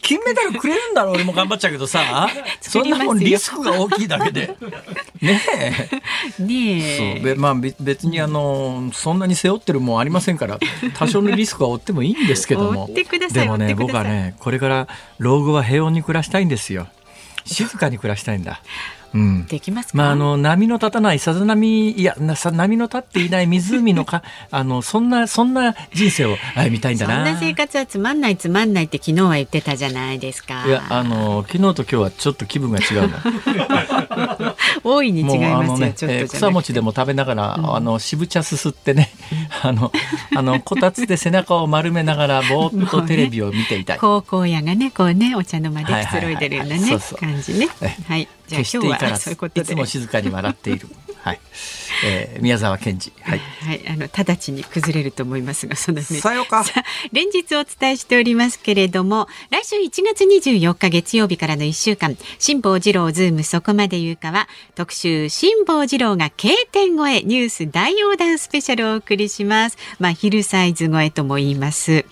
[0.00, 2.28] 金メダルくれるんだろう俺も頑張っちゃうけどさ。
[2.62, 4.56] そんなもんリスクが大きいだけで
[5.20, 5.88] ねえ。
[6.42, 7.34] ねえ。
[7.36, 10.58] まあ別にあのそんなに背負ってるもんありませんから
[10.94, 12.88] 多少のリスクは負ってもいいんですけども。
[13.32, 16.86] でもね僕はねこれから老後は平穏に暮らしたいんですよ。
[17.44, 18.50] 静かに暮らしたいんだ。
[18.50, 18.56] うん、
[19.48, 27.16] できますまあ、あの波の立たないさざ波いや波の立っていない湖のか あのそんなそんな人生を歩みたいんだな。
[27.16, 30.64] そんな生活はつまんないつまんないって昨日は言ってたじゃないですか。
[30.66, 33.16] いやあの昨日と今日はちょっと気分が違うの。
[34.84, 39.10] 大いに違いますね、えー、草餅でも食べながら、うん、あの渋茶すすってね
[39.62, 39.92] あの
[40.34, 47.68] あのこたつで背中を丸めながらぼーっとテレビを見ていたい、ね、高校屋がねこうねお茶の間でくつろいでるようなね感じね。
[48.08, 50.88] はい決していからずいつも静かに笑っている。
[51.22, 51.40] はい、
[52.04, 56.02] えー、宮沢賢治、はい、はい、あの直ちに崩れると思いますが、そのね。
[56.04, 56.64] さよか。
[57.12, 69.76] 連日お伝えしておりますけれども、来週1月24日月曜日からの1週間、辛坊治郎ズームそこまで言うかは特集辛坊治郎が K 点超えニュース大横断スペシャルをお送りします。
[69.98, 72.04] まあヒルサイズ超えとも言います。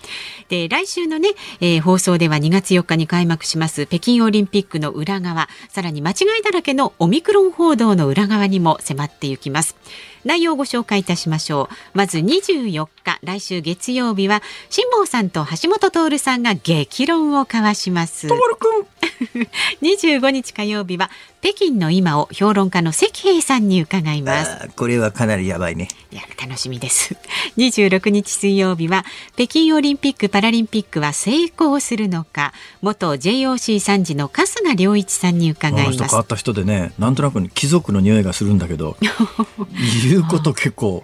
[0.49, 9.75] で来週のね、えー、放送では2月4日に開幕します北京オリンピックの裏側、さらに間違いだらけのオミクロン報道の裏側にも迫っていきます。
[10.23, 11.75] 内容をご紹介いたしましょう。
[11.97, 18.27] まず24日、来週月曜日は、辛坊さんと橋本徹さんが激論を交わします。
[18.27, 18.85] 徹君。
[19.81, 21.09] 25日火曜日は
[21.41, 24.69] 北京の今を評論家の関平さんに伺います。
[24.75, 25.87] これはかなりやばいね。
[26.11, 27.15] いや楽しみです。
[27.57, 35.97] 26日水曜日は北京オリンピック・パラリンピックは成功するのか元 JOC 参事の春日良一さんに伺います。
[36.03, 38.97] 変わった人でねなんとなく貴族の匂いがするんだけど
[40.03, 41.03] 言うこと結構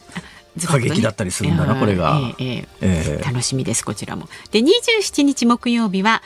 [0.65, 4.27] 過激だったりするんだな、これが、えーえー、楽しみですこちらも。
[4.51, 6.21] で27日木曜日は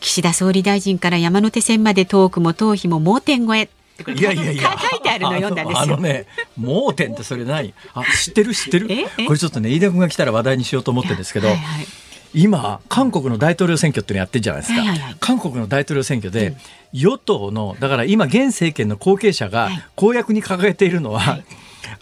[0.00, 3.70] 岸田総理大臣から山手線まで遠くも遠避も盲点越え。
[4.14, 4.76] いやいやいや。
[4.78, 5.80] 書いてあるの読んだんですよ。
[5.80, 7.74] あのね、盲点ってそれない。
[7.92, 8.54] あ、知ってる？
[8.54, 8.88] 知ってる？
[9.26, 11.48] これちょっとね、飯田君が来たら話題にしようと思ってるんですけど。
[11.48, 11.86] はいはい、
[12.32, 16.56] 今韓国の大統領選挙っていうのやってるじゃないですか、はいはいはい、韓国の大統領選挙で、
[16.92, 21.44] 与党のだから今現政権の後継者が公約に掲げているのは、はい、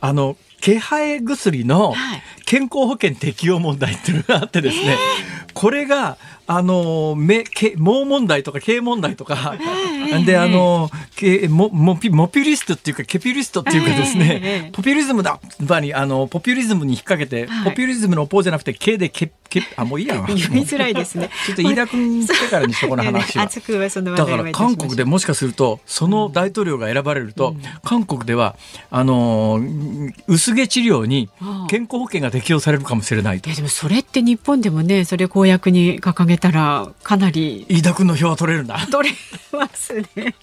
[0.01, 1.95] あの気配薬の
[2.45, 4.97] 健康保険適用問題っていうのがあってですね、
[5.55, 9.55] これがあの目け盲問題とか経問題とか、
[10.25, 19.33] であのけモモピモピュリストっていうかケピュリストっていうかですね、ポピュリズムだ場にあのポピュリズムに引っ掛けて、ポピュリズムのポーじゃなくてケでケケ
[19.77, 21.31] あもういいや読みづらいですね。
[21.47, 28.57] ちょっと飯田君来てからにしとこの話はだから韓国でもしかするとその大統領が選ばれると、韓国では
[28.91, 29.61] あの
[30.27, 31.31] 薄毛治療に
[31.69, 37.67] 健康保険が適用されるかもしれないいやでもそれって日本でもねそれ公約に掲げたらかなり。
[37.69, 39.15] 飯田君の票は取れるんだ取れ
[39.53, 40.35] ますね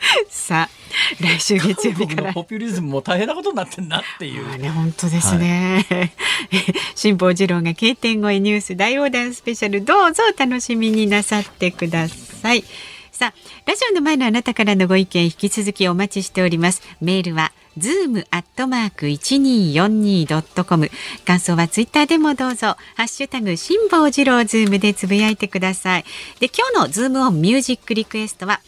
[0.28, 0.80] さあ
[1.22, 4.58] 来週月曜日からポピュリズムも大変なことになってんなっていう。
[4.58, 5.86] ね本当ですね。
[5.88, 6.12] はい、
[6.94, 12.64] 辛坊治郎が点超えニュース大横断スペシャルどうぞ楽しみになさってください。
[13.12, 13.34] さあ
[13.66, 16.82] ラジオの前のあなたからのご意見引き続きお待ちしております。
[17.00, 20.90] メールはズームアットマーク一二四二ドットコム。
[21.24, 22.76] 感想はツイッターでもどうぞ。
[22.96, 26.04] ハッシュタグ辛坊治郎ズームでつぶやいてください。
[26.40, 28.60] で今日のズームオンミュージックリクエストは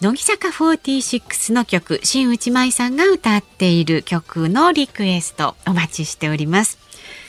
[0.00, 6.78] 乃木坂46の曲新内眞衣さんが歌っている曲のリクエストお待ちしております。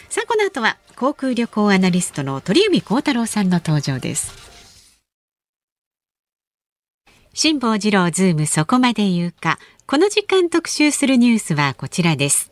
[0.07, 4.35] さあこの後は航空旅行アナリストの鳥海高太郎さんの登場です。
[7.33, 9.57] 辛坊治郎ズームそこまで言うか。
[9.87, 12.51] この時間特集するニュースはこちらです。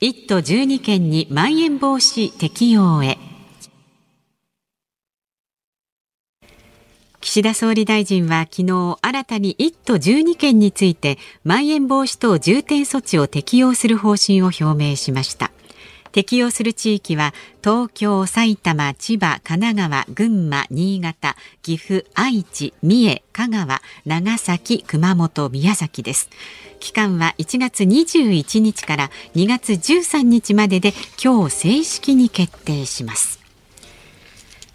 [0.00, 3.16] 一都12県にまん延防止適用へ。
[7.22, 15.52] 岸田総理大臣は昨日新たに1都12県についてまん延防止等重点措置を適用する方針を表明しました。
[16.10, 17.32] 適用する地域は
[17.62, 26.28] 東京、埼玉、千葉、神奈川、群馬、新潟、岐阜、愛知、三重、香川、長崎、熊本、宮崎です。
[26.80, 33.41] 期間は1月21日から2月13日までで今日正式に決定します。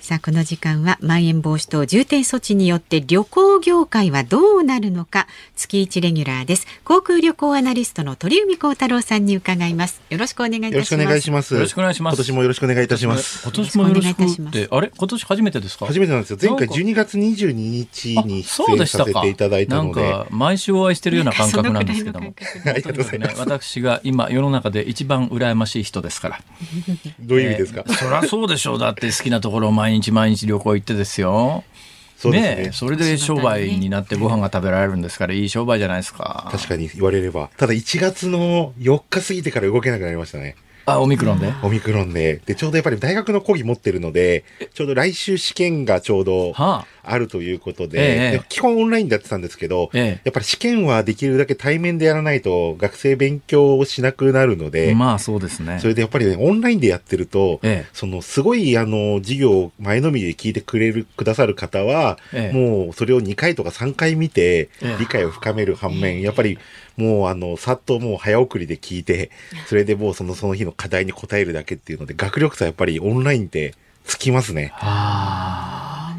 [0.07, 6.65] さあこの時間はまん延防止等重点措置によって旅行業界はどうなるのか月一レギュラーです。
[6.85, 10.01] 航空旅行アナリストの鳥海高太郎さんに伺います。
[10.09, 10.73] よろしくお願いいたします。
[10.73, 11.53] よろしくお願いします。
[11.55, 12.15] よろしくお願いします。
[12.15, 13.43] 今年もよろしくお願いいたします。
[13.43, 14.91] 今年もよろしくってあれ？
[14.97, 15.85] 今年初めてですか？
[15.87, 16.37] 初めてなんですよ。
[16.41, 20.01] 前回12月22日に出演させていただいたので。
[20.01, 22.33] なんか毎週お会いしてるような感覚なんですけども。
[22.65, 26.39] ありがとうございます、 私が今世の中で一番羨ましい人ですから。
[27.19, 28.79] どういう意味ですか、えー、そりゃそうでしょう。
[28.79, 31.63] だって好きなところを毎日毎日旅行行ってですよ。
[32.17, 36.49] そね、ね、それで商売になってご飯が食べられるんですから、いい商売じゃないですか。
[36.51, 37.49] 確かに言われれば。
[37.57, 40.55] ただ1月の4日過ぎてから動けなくなりましたね。
[40.87, 41.53] あ、オミクロンで？
[41.63, 42.41] オミクロンで。
[42.45, 46.85] で、ちょうどやっぱり大学の講義持ってるので、ちょうど来週試験がちょうどあ。
[47.17, 55.79] るということで、はあで基本オンラインでやってたんですけど、ええ、やっぱり試験はできるだけ対面でやらないと学生勉強をしなくなるので、まあそうですね。
[55.79, 62.17] それでやっぱりね、オンラインでやってると、え、そのすごいあの、授業を前のみで聞いてくれる、くださる方は、
[62.53, 64.69] もうそれを2回とか3回見て
[64.99, 66.57] 理解を深める反面、やっぱり
[66.97, 69.31] もうあの、さっともう早送りで聞いて、
[69.67, 74.73] それでもうそのその日の課題に答えるだけっていうので、学力差やっぱりオンラインってつきますね。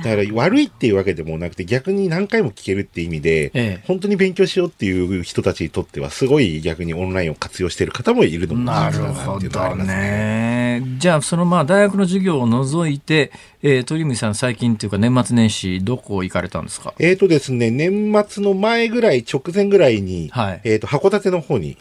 [0.02, 10.82] だから悪いっていうわけでもなくて逆に何回も聞けるっていう意味で、ええ、本当に勉強しようっていう人たちにとってはすごい逆にオンラインを活用している方もいるのもなるほどね。
[10.98, 13.32] じゃあそのまあ大学の授業を除いて、
[13.62, 16.94] えー、鳥海さん最近っていうか年末年始どこ行かれたんですか？
[16.98, 21.76] えっ、ー、とですね、年末の前ぐらい、直前ぐらいに、はい、えっ、ー、と、函館の方に。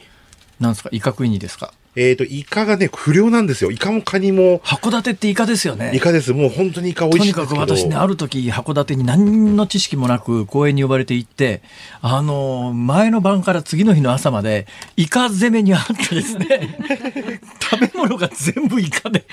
[0.59, 0.89] なんですか？
[0.91, 1.73] 威嚇ウニですか？
[1.99, 3.71] えっ、ー、と、イカがね、不良なんですよ。
[3.71, 4.59] イカもカニも。
[4.59, 5.91] 函館ってイカですよね。
[5.95, 6.31] イカです。
[6.31, 11.63] もう本当にイカ美味しいとにかく私ね、ある時、函館に何の知識もなく公園に呼ばれて行って、
[12.01, 16.77] あの、前の晩から次の日の朝まで、イカ攻めにあってですね、
[17.59, 19.25] 食べ物が全部イカで、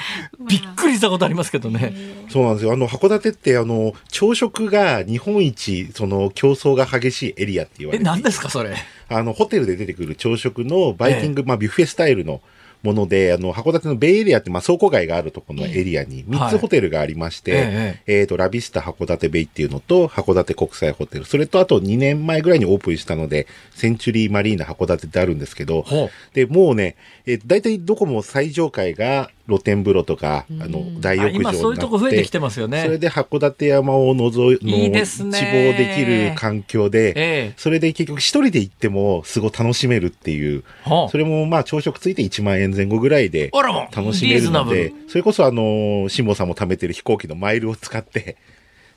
[0.48, 1.92] びっくりしたことありますけどね。
[2.30, 2.72] そうなんですよ。
[2.72, 8.74] あの、函館って、あの、朝食が日本一、その、競争が激しいエリアって言われてえ、何ですか、それ？
[9.16, 12.40] あの、ホテルで出てくる朝食のバイキング、ええ、まあ、ビュッフェスタイルの、
[12.84, 25.86] もので、あの、函館のベイエリアって、まあ、倉庫街があるところのエリアに3つホテルがありまして、はい、えっ、ー、と、ラビスタ函館ベイっていうのと、函館国際ホテル、それとあと2年前ぐらいにオープンしたので、センチュリーマリーナ函館ってあるんですけど、
[26.34, 32.82] で、もうね、えー、大体どこも最上階が露天風呂とか、あの、大浴場になって、そういうとこ増えてきてますよね。
[32.82, 35.38] それで函館山を覗い、いいですね。
[35.38, 37.14] 一望できる環境で、え
[37.50, 40.64] え、それで結局一人で行ってもすごい楽しめるっていう、
[41.10, 43.50] それもまあ朝食ついて1万円前後ぐらいで
[43.94, 48.36] 楽しめるので、それこそあの、辛坊さんも貯めてる飛行機のマイルを使って、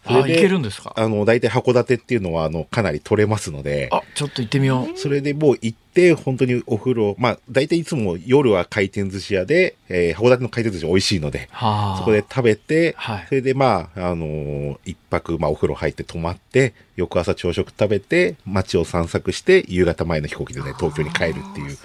[0.06, 0.94] それで、行けるんですか？
[0.96, 3.90] あの、大体函館っていうのは、あの、かなり取れますので。
[3.92, 4.98] あ、ちょっと行ってみよう。
[4.98, 21.78] それでもう行って、本当にお風呂、まあ、大体いつも夜は回転寿司屋で、えー、函館の回転寿司美味しいので、はあ、そこで食べて、はい、それでまあ、あのー、一泊、まあ、お風呂入って泊まって、翌朝朝食食べて、街を散策して、夕方前の飛行機でね、東京に帰るっていう。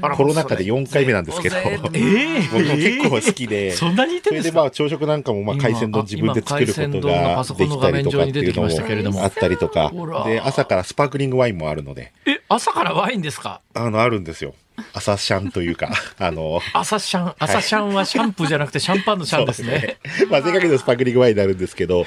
[0.00, 9.22] コロナ禍で4回目なんですけど、えー、僕も結構好きで、そんなにそれでまあ朝食なんかもまあ海鮮丼自分で作ることができたりとかっていうのも。
[9.22, 9.92] あったりとか、
[10.26, 12.12] で、朝からスパークリングワインもあるので。
[12.26, 13.60] え、朝からワインですか？
[13.74, 14.54] あの、あるんですよ。
[14.94, 19.68] 朝シャンというか、 あの、朝シャン、朝シャンはシャンプーじゃなくてシャンパンのシャンですね。
[19.68, 19.98] ね。
[20.30, 22.06] まあ、せっかくのスパークリングワインになるんですけど、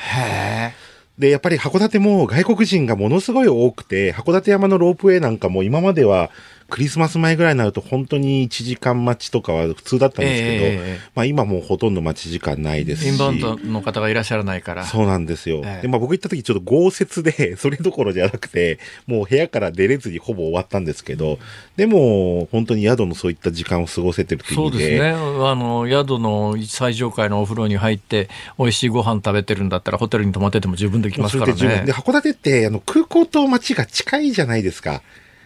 [1.19, 6.31] で、やっぱり函館も外国人がものすごい多くて、函館山のロープウェイなんかも今までは
[6.73, 13.09] クリスマス前ぐらいになると本当に1時間待ちとかは普通だったんですけど、えー、まあ今もうほとんど待ち時間ないですし。
[13.09, 14.83] インバウンドの方がいらっしゃらないから。
[14.83, 15.61] そうなんですよ。
[15.63, 21.37] えー、で、まあ僕行った時ちょっと豪雪で、 それどころじゃなくて、もう部屋から出れずにほぼ終わったんですけど、
[21.75, 24.83] でも本当に宿のそういった時間を過ごせてるという意味で。
[24.83, 25.09] そうですね。
[25.11, 31.83] あの、宿の最上階のお風呂に入って、美味しいご飯食べてるんだったらホテルに泊まってても十分できますからね。
[31.85, 35.03] で、函館ってあの空港と街が近いじゃないですか。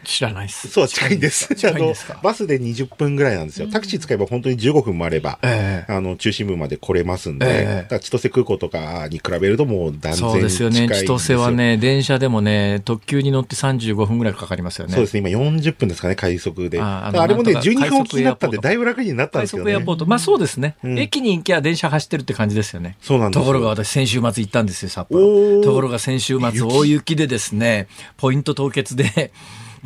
[0.08, 0.70] 知らないです。
[0.70, 1.54] そう、近いんです。
[1.54, 2.20] 近いんですか？
[2.24, 3.68] バスで20分ぐらいなんですよ。
[3.68, 10.88] タクシー使えば本当に15分もあれば、えー、あの、中心部まで来れますんで、えー、千歳空港とかに比べるともう断然近いそうですよね。
[10.88, 14.94] 千歳はね、電車でもね、特急に乗って35分ぐらいかかりますよね。
[14.94, 15.30] そうですね。
[15.30, 16.82] 今40分ですかね、快速で。
[16.82, 19.72] ああれもね、12分きになったんで、だいぶ楽になったんですよね。
[19.72, 20.06] 快速エアポート。
[20.06, 20.76] まあそうですね。
[20.84, 22.98] うん、駅に行きゃ電車走ってるって感じですよね。
[23.02, 25.62] そうなんですところが私、先週末行ったんですよ、札幌。
[25.62, 29.32] ところが先週末、大雪でですね、ポイント凍結で、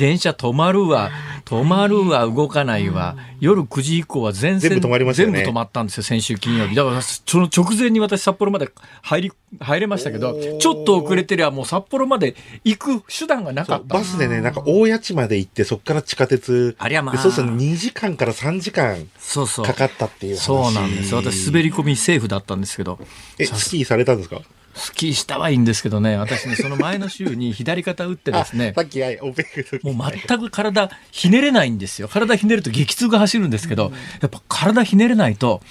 [0.01, 1.11] 電車止まるわ、
[1.45, 6.73] 止まるわ、動かないわ、夜9時以降は全線全部止まりましたよね全部止まったんですよ、先週金曜日。
[6.73, 8.71] だから、その直前に私札幌まで
[9.03, 13.93] 入り、入れましたけど、ちょっと遅れてりゃもう札幌まで行く手段がなかった。
[13.93, 16.75] バスでね、なんか大谷地まで行って、そこから地下鉄。
[16.79, 19.65] ありゃまあでそうすると2時間から3時間そうそう。
[19.65, 20.41] かかったっていう話。
[20.41, 21.13] そうなんです。
[21.13, 22.97] 私、滑り込みセーフだったんですけど。
[23.37, 24.41] え、スキーされたんですか？
[24.81, 28.73] スキーしたはいいんですけどね、私ね、その前の週に左肩打ってですね。
[28.75, 29.45] あ、さっき、はい、オペ
[29.83, 32.07] もう全く体ひねれないんですよ。
[32.07, 35.61] 体ひねると激痛が走るんですけど、やっぱ体ひねれないと、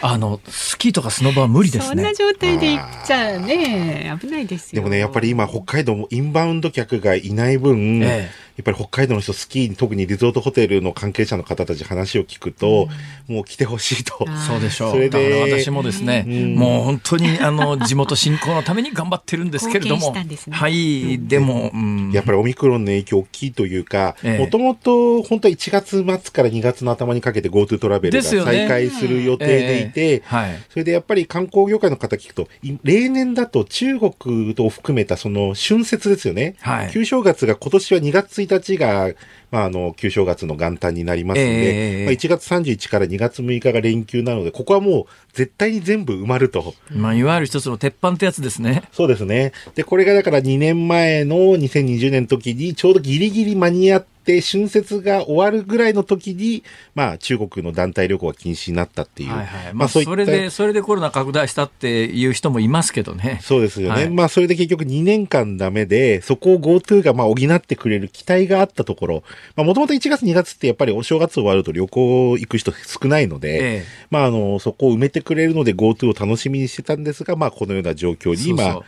[0.00, 1.94] あの、スキーとかスノボは無理ですね。
[1.94, 4.82] そんな状態で行っちゃね、危ないですよ。
[4.82, 12.88] でもね、やっぱり今、北海道もインバウンド客がいない分、ええやっぱり北海道の人、スキーに、特にリゾートホテルの関係者の方たち話を聞くと、
[13.26, 14.26] もう来てほしいと。
[14.46, 14.92] そうでしょう。
[14.92, 16.54] それでだから私もですね、うん。
[16.54, 20.56] もう本当にあの地元振興のために頑張ってるんですけれども、貢献したんですね。
[20.56, 22.12] はい、でも、うん。
[22.12, 30.62] やっぱりオミクロンの影響大きいというかええ、もともと本当は1月末から2月の頭にかけて GoTo トラベルが再開する予定でいて、ええはい。
[30.70, 36.54] それでやっぱり観光業界の方聞くと、い例年だと中国と含めたその春節ですよね。
[36.60, 36.90] はい。
[36.92, 39.10] 旧正月が今年は2月1日が、
[39.50, 46.74] まあ、あの、旧正月の元旦になりますので、ええまあ、1月31から2月6日が連休なので、ここはもう絶対に全部埋まると。
[46.90, 48.82] まあ、いわゆる一つの鉄板ってやつですね。
[48.92, 49.52] そうですね。
[49.74, 56.64] で、これがだから2年前の2020年の時にちょうどギリギリ間に合って、春節が終わるぐらいの時に、
[56.94, 59.30] まあ中国の団体旅行が禁止になったっていう。
[59.30, 59.74] はいはい。
[59.74, 63.40] まあ、そいったれで、それでコロナ拡大したっていう人もいますけどね。
[63.42, 63.94] そうですよね。
[63.94, 69.24] はいまあそれで結局2年間ダメで、そこを GoTo がまあ補ってくれる期待があったところ、
[69.56, 78.84] まあもともと1月2月ってやっぱりお正月終わると旅行行く人少ないので、ええまああの、そこを埋めてくれるので GoTo を楽しみにしてたんですが、まあこのような状況に今、そうそう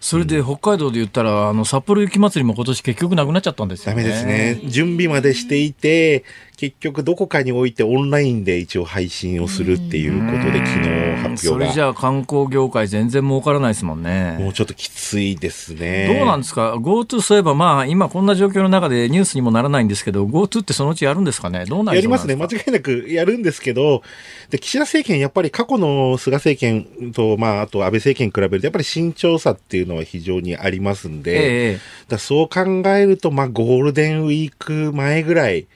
[0.00, 4.02] それで北海道で言ったら、あの札幌雪まつりも今年結局なくなっちゃったんですよね。
[4.02, 4.60] ダメですね。
[4.70, 6.24] 準備までしていて、
[6.58, 10.88] 結局どこかに置いてオンラインで一応配信をするっていうことで昨日
[11.22, 11.68] 発そ表が。
[11.68, 14.44] れじゃあ観光業界全然儲からないですもんもね。
[14.50, 16.12] うちょっときついですね。
[16.18, 21.64] どうなんですか ?GoTo そういえばまあ今こんな状況の中でニュースにもならないんですけど、GoTo ってそのうちやるんですかね？
[21.64, 22.32] どうなりやりますね。
[22.34, 22.70] そうなんですか？
[22.72, 24.02] 間違いなくやるんですけど、
[24.50, 31.78] で、岸田政権、やっぱり過去の菅政権と、まあ、あと安倍政権に比べると、やっぱり慎重さっていうのは非常にありますんで、ええ
[32.08, 35.68] だそう考えると、まあ、ゴールデンウィーク前ぐらい、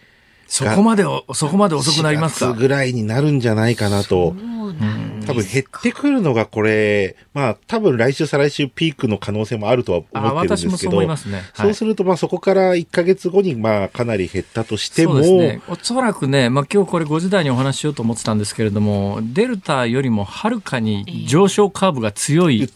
[0.53, 4.37] そこまでお、そこまで遅くなります4か月ぐらいになるんじゃないかなと。
[5.27, 11.35] 多分減ってくるのがこれ、まあ多分来週再来週ピークの可能性もあるとはあ思ってるん私もそうですけど、思いますね。
[11.37, 22.69] はいそうするとまあそこから1ヶ月後にまあかなり減ったとしても、そうですね、おそらくね、まあ今日これ5時台にお話ししようと思ってたんですけれども、デルタよりもはるかに上昇カーブが強い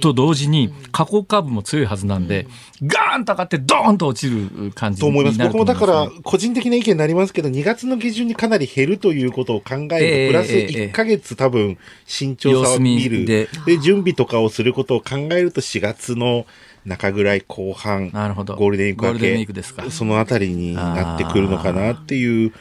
[0.00, 2.46] と同時に、下降カーブも強いはずなんで、
[2.82, 5.34] ガーンと上がってドーンと落ちる感じと思います。
[5.34, 13.24] になる僕もだと思います、から個人的な意見になりますけど、2月の下旬にかなり減るということを考えると、ええプラスええ1ヶ月多分慎重さを見る。
[13.24, 16.46] でで、準備とかをすることを考えると4月の
[16.84, 18.56] 中ぐらい後半、なるほど。
[18.56, 22.52] ゴールデンウィーク明けそのあたりになってくるのかなっていう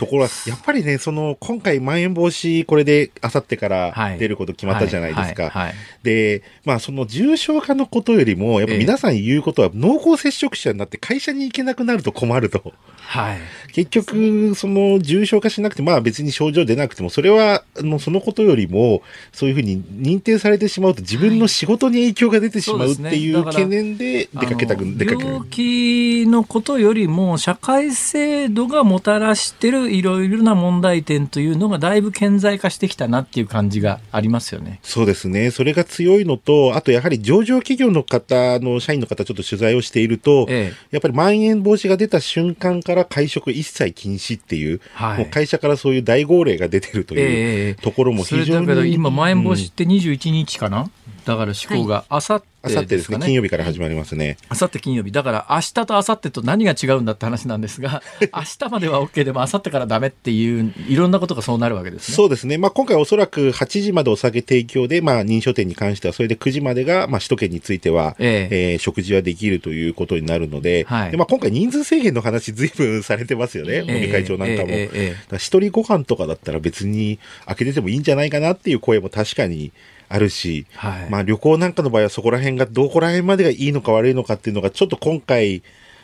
[0.00, 5.44] ところは、やっぱりね、その、今回まん延防止、これであさってからはい出ること決まったじゃないですか。
[5.44, 12.72] はいはいはいで、まあその重症化のことよりも、やっぱ皆さん言うことは、濃厚接触者になって会社に行けなくなると困ると。
[12.96, 13.38] はい。
[13.72, 25.48] 結局、その重症化しなくて、まあ別に症状出なくても、それは、あの、そのことよりも、そういうふうに認定されてしまうと、自分の仕事に影響が出てしまうっていう懸念で出かけたく、出かける病。
[25.48, 34.80] 気のことよりも社会制度がもたらしてるいろいろな問題点というのがだいぶ顕在化してきたなっていう感じがありますよね。
[34.82, 35.50] そうですね。
[35.50, 47.26] それが強いのと、あとやはり上場企業の方の社員の方ちょっと取材をしていると、ええやっぱりまん延防止が出た瞬間から会食一切禁止っていう、はいもう会社からそういう大号令が出てるとえいう
[47.70, 48.66] えところも非常に。
[48.66, 50.90] だけど今まん延防止うんって21日かな、
[51.24, 54.36] だから施行があさってあさってですね、金曜日から始まりますね。
[54.50, 55.12] あさって金曜日。
[55.12, 62.14] だから明日とあさってと何が違うんだって話なんですが、 明日までは OK でもあさってからダメっていう、いろんなことがそうなるわけですね。
[62.14, 62.58] そうですね。
[62.58, 74.70] まあ、今回おそらく8時までお酒提供で、まあ、認証店に関しては、それで9時までが、まあ、首都圏については、えええー食事はできるということになるので、はいでまあ、今回人数制限の話随分されてますよね、ええ尾身会長なんかも。
[74.70, 79.72] ええええええだから一人ご飯とかだったら別に開けててもいいんじゃないかなっていう声も確かに
[80.12, 85.62] あるし、はいまあ旅行なんかの場合はそこら辺がどこら辺までがいいのか悪いのかっていうのがちょっと今回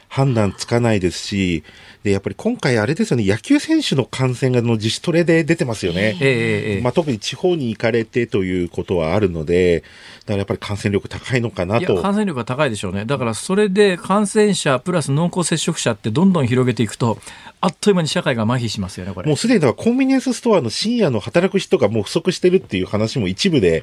[0.09, 1.65] 判断つかないですし、
[2.05, 6.17] で、やっぱり今回あれですよね、野球選手の感染がの自主トレで出てますよね。
[6.21, 12.01] えー、まあ、特に地方に行かれてということはあるので、だからやっぱり感染力高いのかなと。
[12.01, 13.05] 感染力が高いでしょうね。
[13.05, 17.19] だからそれで感染者プラス濃厚接触者ってどんどん広げていくと、
[17.67, 19.27] あっという間に社会が麻痺しますよね、これ。
[19.27, 23.83] もうすでにだからコンビニエンスストアの深夜の働く人がもう不足してるっていう話も一部で、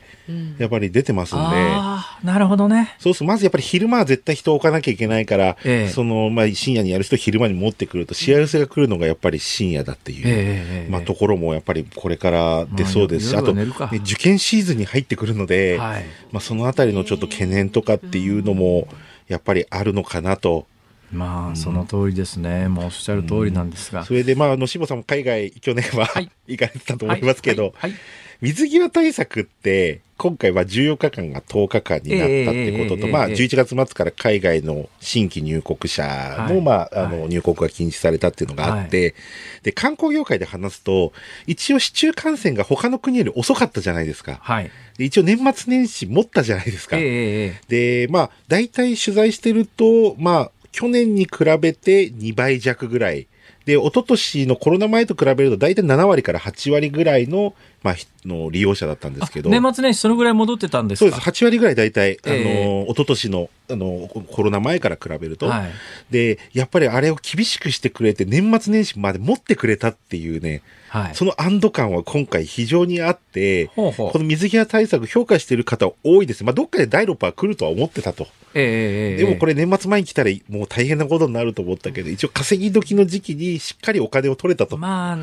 [0.58, 1.44] やっぱり出てますんで。
[1.44, 2.96] うん、あなるほどね。
[3.00, 13.66] そうすまずやっぱり昼間は絶対人を置かなきゃいけないから、ええ、その、まあ、深夜にやる人昼間に持ってくると、幸せが来るのがやっぱり深夜だっていう、え、まあ、ところもやっぱりこれから出そうですし、あと、ね、
[13.96, 18.88] 受験シーズンに入ってくるので、はい、まあ、そのあたりのちょっと懸念とかっていうのも、
[19.28, 20.68] やっぱりあるのかなと。
[21.14, 24.04] まあ、その通りですね、うん、もうおっしゃる通りなんですが。
[24.04, 27.92] それで、まあ、あの、さんも海外、去年は、はい、行かれてたと思いますけど、はい。
[27.92, 28.00] はい、
[28.42, 39.16] 水際対策って、今回は14日間が10日間になったってことと、えー、まあ、11月末から海外の新規入国者も、まあ、あの、入国が禁止されたっていうのがあって、
[39.64, 41.14] で、観光業界で話すと、
[41.48, 44.40] 一応市中感染が他の国より遅かったじゃないですか。
[44.42, 44.72] はい。
[45.00, 46.98] 一応年末年始持ったじゃないですか。
[46.98, 53.28] えー、で、まあ、大体取材してると、まあ、去年に比べて2倍弱ぐらい。
[53.66, 57.96] で、一昨年のコロナ前と比べると大体7割から8割ぐらいのまあ、
[58.26, 59.50] の利用者だったんですけど。
[59.50, 61.12] 年末年始そのぐらい戻ってたんですか？
[61.12, 61.30] そうです。
[61.30, 65.72] 8割ぐらい大体、あの、一昨年の、あの、コロナ前から比べると、はい、
[66.12, 76.44] で、やっぱりあれを厳しくしてくれて、年末年始まで持ってくれたっていうね、はい、その安堵感は今回非常にあって、この水際対策評価している方多いです。
[76.44, 78.28] まあ、どっかで第6波来るとは思ってたと。
[78.56, 84.78] えー、でもこれ年末前に来たらもう大変なことになると思ったけど、一応稼ぎ時の時期にしっかりお金を取れたと。
[84.78, 85.18] まあ、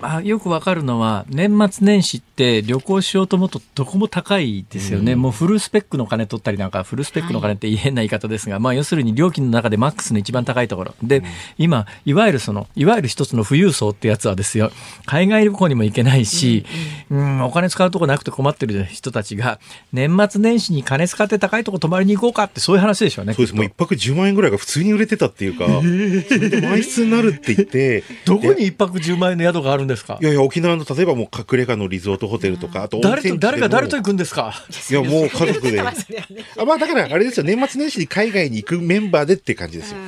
[0.00, 5.14] まあ、よくわかるのは、年末年始って旅行しようと思うとどこも高いですよね。
[5.14, 10.94] うん、もうフルスペックの金取ったりなんか、フルスペックの金って変な言い方ですが、はい、まあ要するに料金の中でマックスの一番高いところ。
[11.02, 11.24] で、うん、
[11.58, 14.70] 今、いわゆるその、いわゆる一つの富裕層ってやつはですよ、
[15.06, 16.64] 海外旅行にも行けないし、
[17.10, 19.58] うん、うん、お金使うとこなくて困ってる人たちが、
[19.92, 23.34] 年末年始に金使って高いとこ泊まりに行こうかってそういう話でしょうね。
[23.34, 23.54] そうです。
[23.54, 30.18] もう一泊10万円ぐらいが普通に売れてたっていうか、えー、それで満室になるって言って、どこに一泊10万円の宿があるんですか？
[30.20, 34.52] いやいや、沖縄の例えばもう隠れ家のリゾートホテルとか、あと誰と、誰が誰と行くんですか？
[34.90, 35.80] いや、もう家族で。
[36.58, 39.98] あまあだから、あれですよ、年末年始に海外に行くメンバーでって感じですよ。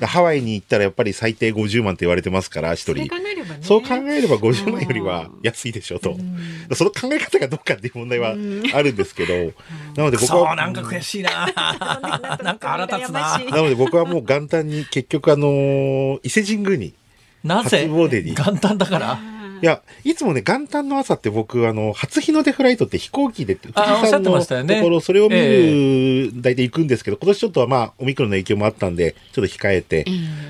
[0.00, 3.06] ハワイに行ったらやっぱり最低50万って言われてますから、一人。
[3.62, 6.16] そう考えれば50万よりは安いでしょうと。
[6.74, 8.30] その考え方がどうかっていう問題は
[8.74, 9.34] あるんですけど、
[9.96, 10.48] なので僕は。
[10.48, 11.46] そう、なんか悔しいな
[12.42, 16.94] なんか腹立つななので僕はもう元旦に結局あの伊勢神宮に。
[17.44, 17.86] なぜ？
[17.88, 19.18] 元旦だから？
[19.64, 30.04] いや、いつもね、元旦の朝って僕、あの、初日の出フライトって飛行機で、富士山のところ、それを見る、大体行くんですけど、今年ちょっとはまあ、オミクロンの影響もあったんで、ちょっと控えて、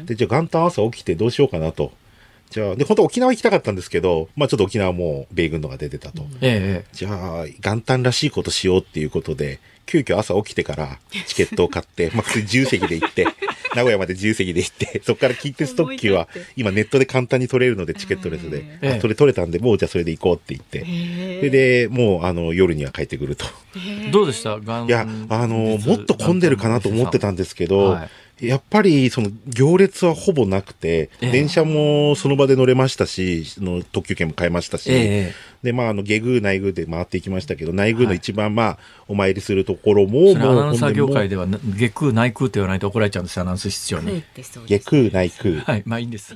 [0.04, 1.92] で、じゃあ元旦朝起きてどうしようかなと。
[2.50, 6.24] じゃあ、で、本当沖縄行きたかったんですけど、まあちょっと沖縄も米軍のが出てたと。
[6.40, 13.26] ええ、じゃあ、元旦らしいことしようっていうことで、急遽朝起きてからチケットを買って、 まあ普通に自由席で行って、
[13.74, 20.80] 名古屋まで自由席で行って、 そこから近鉄特急は今ネットで簡単に取れるのでチケットレスで、あ、それ取れたんで、もうじゃあそれで行こうって言って、
[21.38, 23.46] それでもうあの夜には帰ってくると。
[24.12, 24.56] どうでした？
[24.56, 28.08] いや、あの、もっと混んでるかなと思ってたんですけど、はい
[28.40, 38.78] やっぱりその行列はほぼなくて、えー、電車もその場で乗れましたし、の特急券も買えましたし、えー、で、まあ、あの、下宮内宮で回っていきましたけど、内宮の一番、まあ、
[39.08, 44.22] お参りするところも、もう、アナウンサー業界では、下宮内宮って言わないと怒られちゃうんですアナウンス室長に。
[44.34, 44.60] 下
[44.92, 45.62] 宮内宮。
[45.62, 46.34] はい、まあいいんです。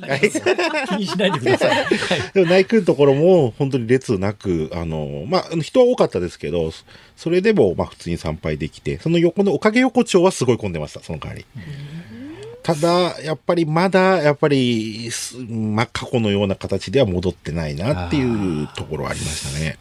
[0.88, 1.70] 気にしないでください。
[1.84, 1.88] はい、
[2.32, 6.72] でも内宮のところも、本当に列なく、あの、まあ、人は多かったですけど、
[7.18, 11.44] それでも、まあ、普通に参拝できて、その横のおかげ横丁はすごい混んでました、その代わり。
[12.62, 15.10] ただ、やっぱりまだ、やっぱり、
[15.48, 19.78] まあ、過去のような形では戻ってないなっていうところはありましたね。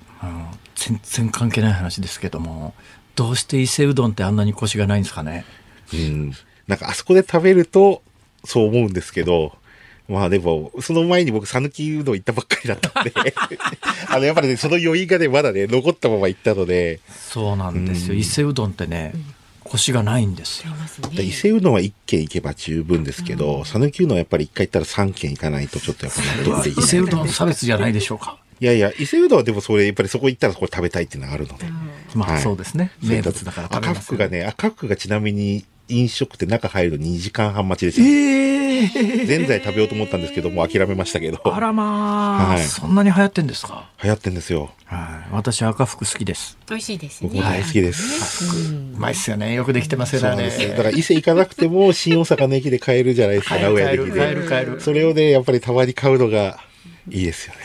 [0.76, 2.74] 全然関係ない話ですけども、
[3.16, 5.46] どうして伊勢うどんってあんなにコシがないんですかね？
[5.94, 6.34] うん。
[6.68, 8.02] なんかあそこで食べると、
[8.46, 9.56] そう思うんですけど、
[10.08, 13.12] まあでも、その前に僕、讃岐うどん行ったばっかりだったんで
[14.10, 17.00] あの、やっぱりね、その余韻がね、まだね、残ったまま行ったので。
[17.30, 18.14] そうなんですよ。
[18.16, 19.14] 伊勢うどんってね、
[19.64, 20.72] 腰がないんですよ。
[21.22, 26.86] 伊勢うどんは1軒行けば十分ですけど、讃岐、うどんはやっぱり1回行ったら3軒行かないとちょっとやっぱ納得できない。
[26.86, 28.38] 伊勢うどん差別じゃないでしょうか。
[28.60, 31.66] いやいや、伊勢うどんはでもそれ、やっぱりそこ行ったらこれ食べたいっていうのがあるので。
[32.16, 32.92] まあそうですね。
[33.04, 38.08] 名物だから赤福がね、赤福がちなみに飲食店中入るの2時間半待ちですよ。
[38.08, 41.42] えー、ぜんざい食べようと思ったんですけど、もう諦めましたけど。
[41.44, 43.90] あらまあ、はい、そんなに流行ってんですか？
[44.04, 44.70] 流行ってんですよ。
[44.86, 45.34] はい。
[45.34, 46.58] 私赤福好きです。
[46.70, 47.30] 美味しいですね。
[47.34, 48.66] 僕大好きです。
[48.74, 49.54] うまいっすよね。
[49.54, 50.50] よくできてますよね。
[50.70, 54.12] だから伊勢行かなくても新大阪の駅で買えるじゃないですか、名古屋駅で。
[54.12, 54.82] 買える買える。
[54.82, 56.60] それをね、やっぱりたまに買うのが
[57.10, 57.60] いいですよね。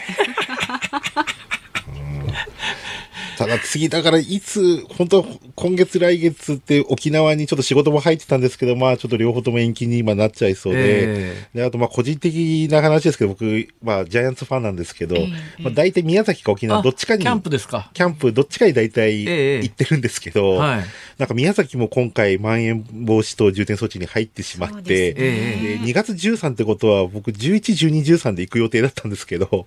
[3.38, 15.30] ただ次、だからいつ、本当今月来月って沖縄にちょっと仕事も入ってたんですけど、まあちょっと両方とも延期に今なっちゃいそうで、えー、であとまあ個人的な話ですけど、僕、まあジャイアンツファンなんですけど、えー、
[15.62, 17.90] まあ大体宮崎か沖縄どっちかに、キャンプですか？
[17.94, 20.84] キャンプどっちかに大体行ってるんですけど、えーはい、
[21.18, 29.66] なんか宮崎も今回まん延防止等重点措置に入ってしまって、で2月13ってことは僕11、12、13で行く予定だったんですけど、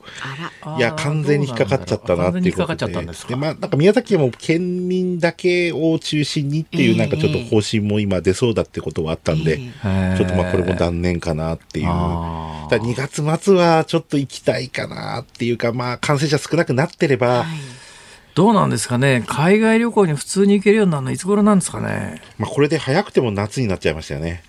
[0.78, 2.86] いや、完全に引っかかっちゃったなっていうことで。
[3.28, 11.86] でまあなんか宮崎も県民だけを中心にっていう、なんかちょっと方針も今出そうだってことはあったんで、ちょっとまあこれも断念かなっていう。
[11.86, 17.46] だ2月末はちょっと行きたいかなっていうか、まあ感染者少なくなってれば、
[18.34, 19.24] どうなんですかね？
[19.28, 22.22] 海外旅行に普通に行けるようになるのいつ頃なんですかね？
[22.38, 24.44] まあこれで早くても夏になっちゃいましたよね。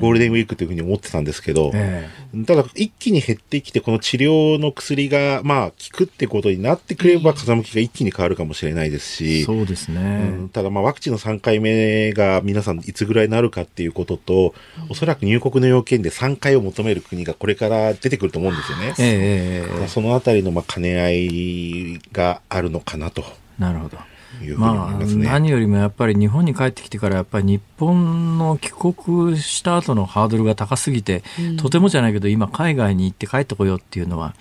[0.00, 10.34] ゴールデンウィークというふうに思ってたんですけど、えー、ただ一気に減ってきて、この治療の薬が、まあ、効くってことになってくれば、風向きが一気に変わるかもしれないですし、そうですね。
[10.38, 14.54] うん、ただ、まあ、ワクチンの3回目が皆さんいつぐらいになるかっていうことと、
[14.90, 18.94] おそらく入国の要件で3回を求める国がこれから出てくると思うんですよね。
[18.98, 23.24] えー、そのあたりの、まあ、兼ね合いがあるのかなと。
[23.58, 23.98] なるほど。
[24.56, 34.34] まあ、何よりもやっぱり日本に帰ってきてからやっぱり日本の帰国した後のハードルが高すぎて、うん、とてもじゃないけど今海外に行って帰ってこようっていうのは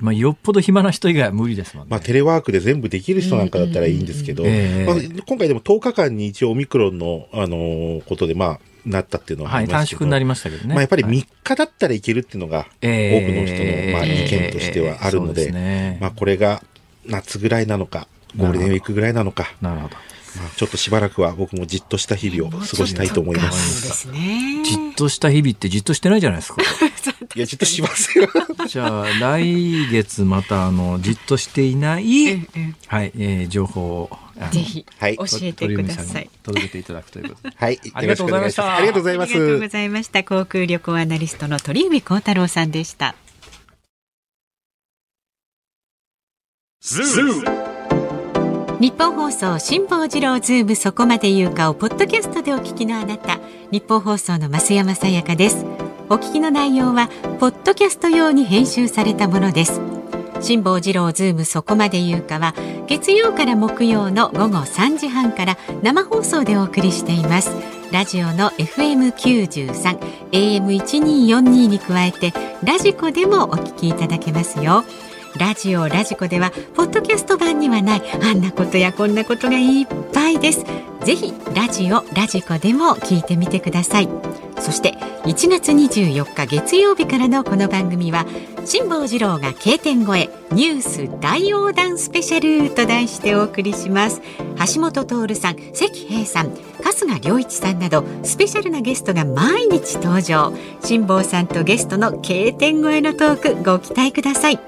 [0.00, 1.90] まあ、よっぽど暇な人以外は無理ですもんね。
[1.90, 4.52] まあ、テレワークで全部できる人なんかだったらいいんですけど、まあ、
[5.26, 10.74] 今回でも10日間に一応オミクロンの、あのー、ことで、まあ、なったっていうのははい、短縮になりましたけどね。
[10.74, 16.62] まあ、やっぱり3日だったらいけるっていうのが、多くの人の、まあ、意見としてはあるので、ね、まあ、これが
[17.06, 18.06] 夏ぐらいなのか、
[18.36, 19.52] ゴールデンウィークぐらいなのか。
[19.60, 19.96] なるほど。
[20.36, 24.08] まあ、ちょっとしばらくは僕もじっとした日々を過ごしたいと思います。
[24.12, 26.62] じっとした日々ってじっとしてないじゃないですか。
[27.34, 28.28] いや、じっとしますよ。
[28.68, 32.46] じゃあ、来月また、あの、じっとしていない、
[32.86, 34.18] はい、えー、情報を。
[34.52, 36.30] ぜひ、はい、教えてください。
[36.44, 37.56] 届けていただくということで。
[37.58, 38.76] はい、ありがとうございました。
[38.76, 39.30] ありがとうございます。
[39.30, 40.24] ありがとうございました。
[40.24, 43.16] 航空旅行アナリストの鳥海高太郎さんでした。
[46.80, 47.77] ズー
[48.80, 53.40] 日本放送辛坊治郎ズームそこまで言うかをポッドキャストでお聞きのあなた。
[53.72, 55.64] 日本放送の増山さやかです。
[56.08, 57.08] お聞きの内容は
[57.40, 59.80] ポッドキャスト用に編集されたものです。
[60.40, 62.54] 辛坊治郎ズームそこまで言うかは
[62.86, 67.50] 月曜から木曜の午後3時半から生放送でお送りしています。
[67.90, 69.98] ラジオの FM93
[70.30, 74.84] AM1242 に加えてラジコでもお聞きいただけますよ。
[75.38, 80.64] ラジオラジコではポッドキャスト版にはないあんなことやこんなことがいっぱいです。
[81.04, 84.08] ぜひラジオラジコでも聞いてみてください。
[84.58, 88.26] そして1月24日月曜日からのこの番組は
[88.64, 94.20] 辛坊治郎が経典越えニュース大横断スペシャルと題してお送りします。
[94.74, 96.50] 橋本徹さん関平さん
[96.82, 100.52] 春日良一さんなどスペシャルなゲストが毎日登場。
[100.82, 104.58] 辛坊さんとゲストの経典越えのトークご期待ください。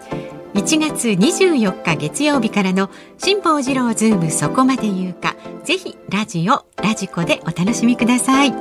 [0.60, 5.34] 1月24日月曜日からの辛坊治郎ズームそこまで言うか。
[5.64, 8.52] ぜひラジオラジコでお楽しみください。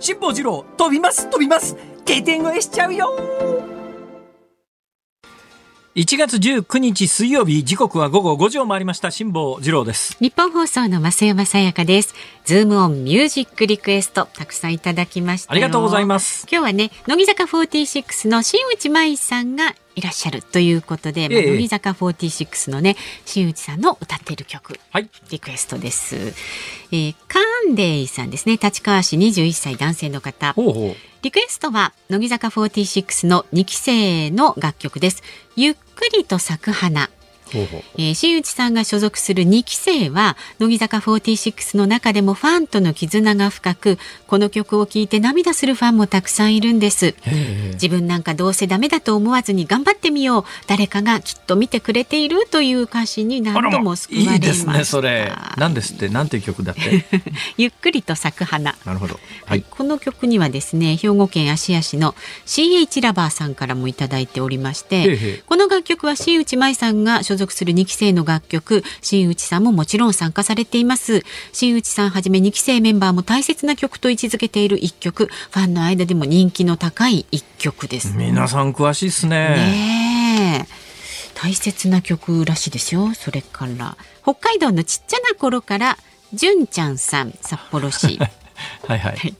[0.00, 1.76] 辛坊治郎飛びます飛びます。
[2.06, 3.10] 経典越えしちゃうよ。
[5.94, 9.10] 1月19日水曜日時刻は午後5時を回りました。
[9.10, 10.16] 辛坊治郎です。
[10.20, 12.14] 日本放送の増山さやかです。
[12.46, 16.46] ズームオンミュージックリクエストたくさんいただきましたありがとうございます。
[16.50, 28.56] 今日はね乃木坂46の新内舞さんがいらっしゃるということで、ええ、まあ、乃木坂46のね新内さんの歌っている曲、はい、リクエストです、えー、カンデイさんですね。
[28.56, 30.52] 立川市21歳男性の方。
[30.54, 30.94] ほうほう。
[31.22, 35.22] リクエストは乃木坂46の2期生の楽曲です。
[35.56, 37.08] ゆっくりと咲く花
[37.52, 47.14] えー、新内さんが所属する2期生は乃木坂46の中でもファンとの絆が深くこの曲を聴いて涙するファンもたくさんいるんです。
[47.74, 55.32] 自分なんかどうせダメだと思わずに頑張ってみよう誰かがきっと見てくれているという歌詞に何度も救われましいいですねそれ。
[55.56, 57.04] 何ですって何ていう曲だって？
[57.56, 62.14] ゆっくりと咲く花なるほど、はい、この曲にはですね兵庫県芦屋市の
[62.46, 71.24] CH ラバーさんからもいただいておりましてこの楽曲は新内舞さんが所所属する2期生の楽曲新内さんももちろん参加されています。
[71.52, 75.26] 新内さんはじめ2期生メンバーも大切な曲と位置づけている一曲。
[75.26, 78.16] ファンの間でも人気の高い一曲です。
[78.16, 79.48] 皆さん詳しいですね。
[79.48, 80.68] ね
[81.34, 83.96] 大切な曲らしいですよそれから。
[84.22, 85.98] 北海道のちっちゃな頃から
[86.32, 88.18] 純ちゃんさん札幌市。
[88.86, 88.98] はい。
[88.98, 89.34] はい、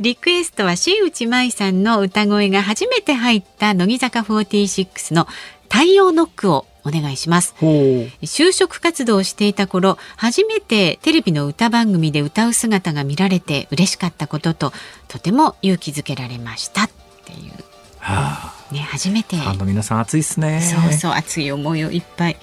[0.00, 5.26] リクエストは新内舞さんの歌声が初めて入った乃木坂46の
[5.68, 7.54] 太陽ノックをお願いします。
[7.60, 14.72] 就職活動をしていた頃初めてテレビの歌番組で歌う姿が見られて嬉しかったことと
[15.08, 16.84] とても勇気づけられました。
[16.84, 16.90] っ
[17.24, 17.52] ていう、
[17.98, 19.36] はあ、ね初めて。
[19.36, 20.60] ファンの皆さん熱いですね。
[20.60, 22.36] そうそう熱い思いをいっぱい。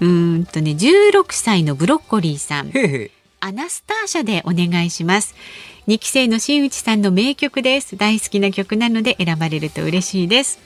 [0.00, 2.68] うんとね16歳のブロッコリーさん。
[2.68, 5.34] へへアナスターシャでお願いします。
[5.86, 7.96] 2期生の新内さんの名曲です。
[7.96, 10.58] 大好きな曲なので選ばれると嬉しいです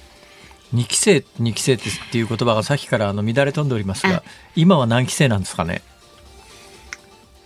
[0.75, 1.79] 2期生2期生っ
[2.11, 4.23] ていう言葉がさっきからあの乱れ飛んでおりますが
[4.57, 5.83] 今は何期生なんですかね？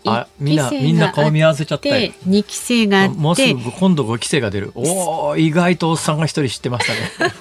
[0.09, 2.13] あみんなみんな顔見合わせちゃって。
[2.29, 4.71] 2期生がもうすぐ今度5期生が出る。
[4.75, 7.33] おお意外とおっさんが一人知ってましたね。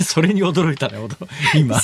[0.02, 0.98] それに驚いたね
[1.54, 1.80] 今。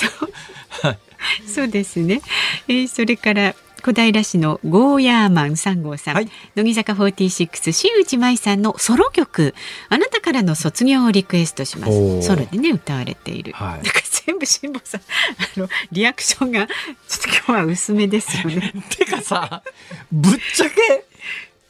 [1.47, 2.23] そうですね、
[2.69, 3.55] えー、それから
[3.87, 9.55] 小平市のゴーヤーマン3号さん、はい、乃木坂46新内舞さんのソロ曲。
[9.89, 12.22] あなたからの卒業をリクエストします。
[12.22, 13.93] ソロでね歌われている、はい、なんか
[14.26, 16.74] 全部辛坊さんあのリアクションがちょっ
[17.22, 18.72] と今日は薄めですよね。
[18.91, 19.62] てかさ
[20.11, 21.05] ぶっちゃけ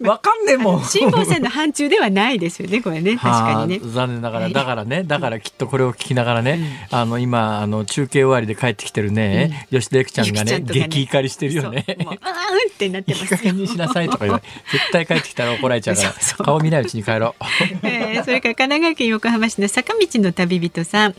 [0.01, 0.85] わかんねえもん。
[0.85, 3.81] 辛坊さんの範疇ではないですよね、これね、確かにね。
[3.83, 11.85] 残念ながら、だからね、だからきっとこれを聞きながらね、あの、今、あの、中継終わりで帰ってきてるね、吉田由紀ちゃんがね、激怒りしてるよね。
[11.89, 12.19] あーんっ
[12.77, 13.47] てなってます。
[13.47, 17.45] いいにしなさいとか言われ絶対帰ってきたら怒られちゃうから、顔見ないうちに帰ろう。
[17.87, 21.15] えー、それから神奈川県横浜市の坂道の旅人さん。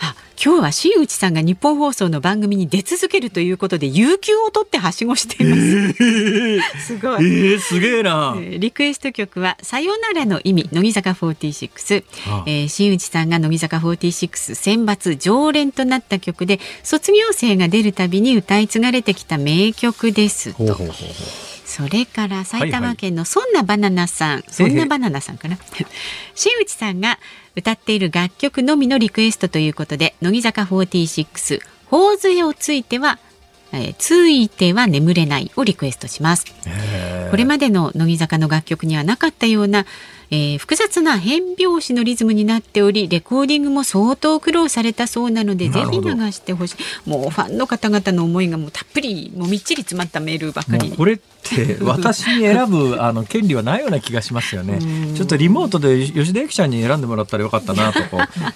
[0.00, 0.14] あ
[0.44, 5.62] 今日は新内さんが日本放送の番組に出続けるということで有給を取ってはしごしています。
[5.62, 7.24] えー、 すごい。
[7.24, 8.58] えー、すげえな、えー。
[8.58, 12.04] リクエスト曲はさよならの意味乃木坂46。
[12.26, 20.76] ああえー、新内さんが乃木坂46選抜常連となった曲で卒業生が出るたびに歌い継がれてきた名曲ですと。
[21.64, 25.56] それから埼玉県のそんなバナナさん、はいはい、そんなバナナさんかな
[26.34, 27.18] 新内さんが
[27.54, 33.18] 歌っている楽曲のみのリクエストということで乃木坂46「頬杖をついては」
[33.74, 36.44] えー、ついては眠れないをリクエストします。
[37.30, 39.86] これまでの乃木坂の楽曲にはなかったような
[40.32, 46.76] えー、複雑な変拍子のリズムになっておりレコーディングも相当苦労されたそうなのでぜひ流してほしい。
[47.08, 50.90] もうファンの方々の思いがもうたっぷりもうみっちり詰まったメールばかり。
[50.90, 54.78] これって私に選ぶあの権利はないような気がしますよね。
[55.14, 58.00] ちょっとリモートで吉田由紀ちゃんに選んでもらったらよかったなと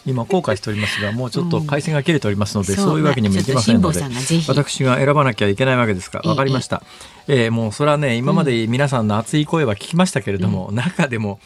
[0.06, 4.02] 今後悔しておりますがもうちょっと回線が切れておりますので、うん、そういうわけにもいきませんので
[4.48, 11.40] 私が選ばなきゃいけないわけですかわかりました、えー、もうそれはね今まで皆さんの熱い声は聞きましたけれども、うん、中でも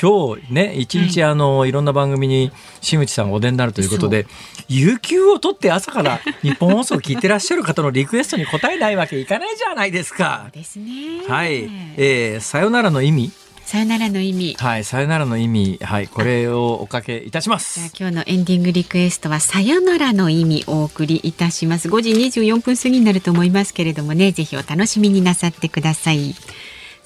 [0.00, 4.26] 今日ね一日あの、いろんな番組に新内さんがお出になるということで
[4.68, 10.50] 有給を取って朝から日本放送を聞いてらっしゃる方のリクエストに答えないわけいかないじゃないですか。
[10.52, 11.26] ですね。
[11.26, 11.64] はい、
[11.96, 13.32] えー、さよならの意味
[13.68, 14.56] さよならの意味。
[14.58, 17.92] はい、さよならの意味、はい、これをおかけいたします。
[18.00, 21.90] 今日のエンディングリクエストはさよならの意味お送りいたします。
[21.90, 26.34] 5時24分過ぎになると思いますけれどもね、ぜひお楽しみになさってください。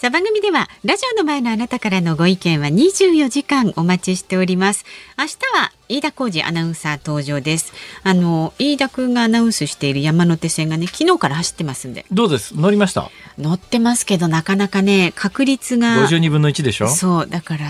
[0.02, 4.84] さあ番組ではラジオの前のあなたからのご意見は24時間お待ちしております。
[5.16, 7.72] 明日は飯田浩二アナウンサー登場です。
[8.02, 12.04] あの飯田君がアナウンスしている山手線がね昨日から走ってますんで。
[12.10, 12.56] どうです？
[12.56, 13.12] 乗りました？
[13.38, 16.04] 乗ってますけどなかなかね確率が。
[16.08, 16.88] 52分の1でしょ？
[16.88, 17.66] そうだから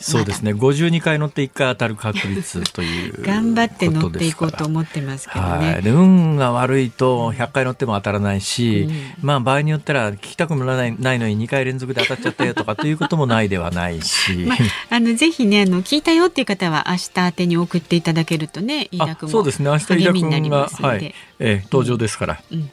[0.00, 8.92] そうですね、ま、52回乗って1回当たる確率という頑張って乗っていこうと思ってますけどね、はい、で運が悪いと100回乗っても当たらないし、うん、
[9.22, 19.70] まあ場合によったら聞きたくもないないのに2回連続で当たっちゃったよとかということもないではないし、まあ、あのぜひねあの聞いたよっていう方は明日宛てに送っていただけるとね飯田君もそうですね。
[19.70, 22.70] 明日飯田君が、はい、えー、登場ですから、うん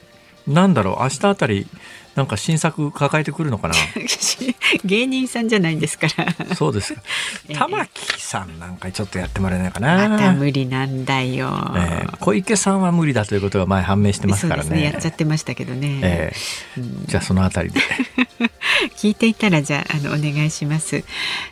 [0.48, 1.68] うん、なんだろう明日あたり
[2.16, 3.76] なんか新作抱えてくるのかな？
[4.84, 6.56] 芸人さんじゃないんですから。
[6.56, 6.96] そうです
[7.54, 10.10] 玉木さんなんかちょっとやってもらえないかな。
[10.10, 17.80] また無理なんだよ、えー、小池さんは無理だということが前判明してますからね、ね、やっちゃってましたけどね、えー、うん、じゃあそのあたりで。
[18.96, 21.04] 聞いていたらじゃああのお願いします。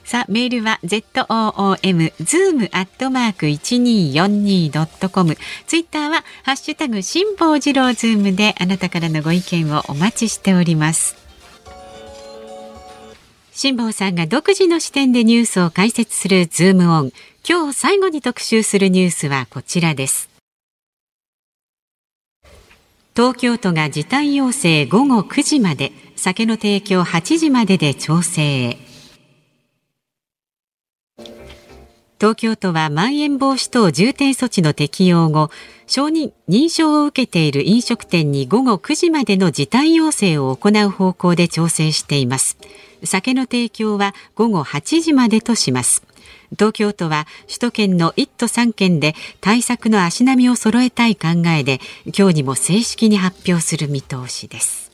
[0.03, 5.38] さあメールは ZOOM zoom アットマーク 1242.com
[5.68, 11.24] ツイッターはハッシュタグ辛坊治郎ズームであなたからのご意見をお待ちしております
[13.58, 17.14] 辛坊さんが独自の視点でニュースを解説するズームオン。
[17.47, 20.30] 今日最後に特集するニュースはこちらです。
[23.16, 28.78] 東京都が時短要請午後9時まで酒の提供8時までで調整へ。
[32.20, 35.49] 東京都はまん延防止等重点措置の適用後
[35.88, 42.58] 承認認証を受けている飲食店に午後9時までの時短要請を行う方向で調整しています。
[43.06, 46.03] 酒の提供は午後8時までとします。
[46.51, 54.91] 東京都は首都圏の1都3県で対策の足並みを揃えたい考えで今日にも正式に発表する見通しです。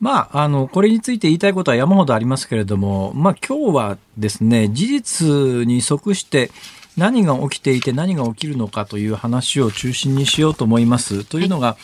[0.00, 5.26] まあ、あの、これについて言いたいことは山ほどありますけれども、まあ今日はですね、事実
[5.64, 6.50] に即して
[6.96, 11.24] 何が起きていて何が起きるのかという話を中心にしようと思います。
[11.24, 11.76] というのが、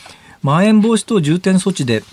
[0.43, 2.03] まん延防止等重点措置で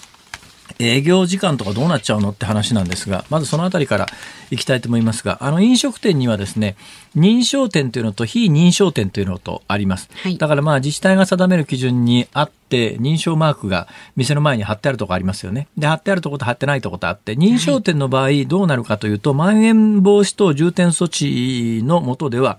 [0.79, 4.07] 営業時間とかどうなっちゃうのって話なんですが、まずそのあたりから
[4.51, 6.77] いきたいと思いますが、あの飲食店にはですね、
[7.16, 10.11] 認証店というのと非認証店というのとあります。
[10.22, 15.68] はい、だからまあ自治体が定める基準にあって、認証マークが店の前に貼ってあるとこありますよね。
[15.79, 22.59] で、貼ってあるとこと貼ってないとことあって、認証店の場合どうなるかというと、まん延防止等重点措置の下では、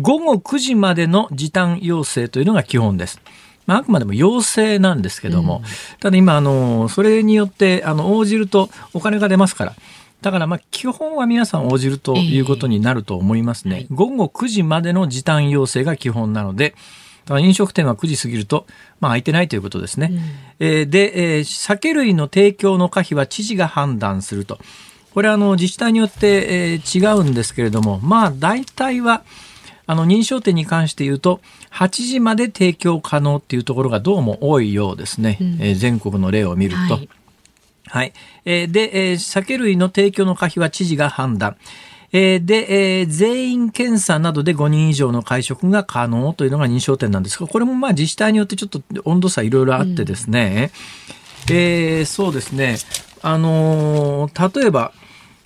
[0.00, 3.20] 午後9時までの時短要請というのが基本です。
[3.68, 5.62] まあ、あくまでも要請なんですけども、うん、
[6.00, 9.76] ただ今、あの、それによって、あの、応じるとお金が出ますから、
[10.22, 13.86] だからまあ基本は皆さん応じるということになると思いますね。
[13.88, 16.74] えー午後9時までの時短要請が基本なので、
[17.28, 18.66] 飲食店は9時過ぎると、
[19.00, 20.08] まあ、空いてないということですね。
[20.60, 24.58] うん、えー、で、えー、酒類の提供の可否は知事が判断すると。
[25.12, 29.24] これはあの自治体によって、えー、違うんですけれども、まあ大体は、
[29.88, 31.40] あの認証店に関して言うと
[31.72, 36.94] 8時まで提供可能っていうところがどうも多いようですね、うん、えー、全国の例を見ると。
[36.94, 37.08] はい、
[37.86, 38.12] はい、
[38.44, 41.56] えー、で、えー、酒類の提供の可否は知事が判断。
[42.12, 50.70] えー、で、えー、全員検査などで5人以上の会食が可能というのが認証店なんですが、これもまあ自治体によってちょっと温度差いろいろあってですね、
[51.48, 52.76] うん、えー、そうですね、
[53.22, 54.92] あのー、例えば、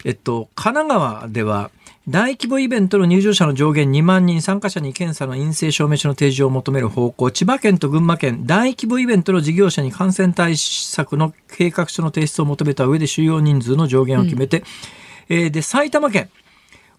[0.05, 1.71] えっと、神奈川では、
[2.09, 7.31] 大規模イベントの入場者の上限2万人参加者に検査の陰性証明書の提示を求める方向。
[7.31, 14.67] 千葉県と群馬県大規模イベントの事業者に感染対策の計画書の提出を求めた上で収容人数の上限を決めて、うん、
[15.29, 16.29] えー、で埼玉県。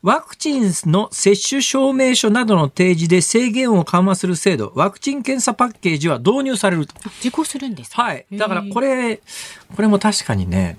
[0.03, 6.93] ワクチンの接種証明書などの提示で制限を緩和する制度、ワクチン検査パッケージは導入されると。
[7.23, 8.25] 実行するんですはい。
[8.31, 10.77] だからこれ、これも確かにね、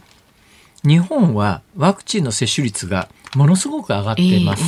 [0.82, 4.62] 日本はワクチンの接種率がものすごく上がっています。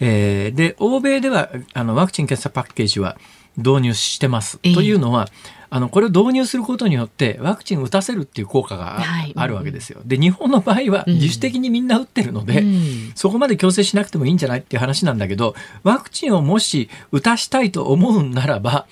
[0.00, 3.16] えー、えー、で、欧米ではあのワクチン検査パッケージは
[3.56, 4.58] 導入してます。
[4.58, 5.28] というのは、
[5.72, 8.98] あのこれを導入することによってワクチンを打たせるっていう効果が
[9.36, 10.00] あるわけですよ。
[10.04, 18.88] で日本の場合は自主的にみんな打ってるので、うん、そこまで強制しなくてもいいんじゃないっていう話なんだけどワクチンをもし打たしたいと思うならば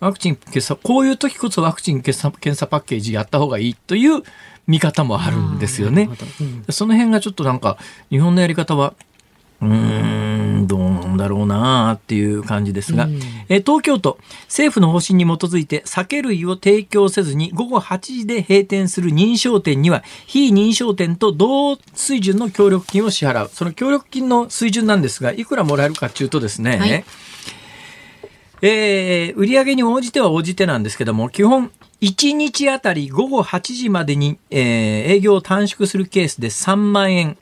[0.00, 4.22] ワクチン検査こういう時こそワクチン検査検査パッケージやった方がいいという
[4.72, 6.08] 見方もあるんですよね。
[6.40, 7.76] うん、その辺がちょっとなんか
[8.08, 8.94] 日本のやり方は
[9.60, 9.68] うー
[10.62, 23.50] ん、どうなんだろうなっていう感じですが、うん、え東京都、政府の方針に基づいて酒類を提供せずに午後8時で閉店する認証店には、非認証店と同水準の協力金を支払う。
[23.52, 27.04] その協力金の水準なんですが、いくらもらえるかっていうとですね、はい、
[28.62, 31.70] えー、売上に応じては応じてなんですけども、基本、
[32.02, 34.60] 1日あたり午後8時までに、えー、
[35.14, 37.38] 営業を短縮するケースで3万円。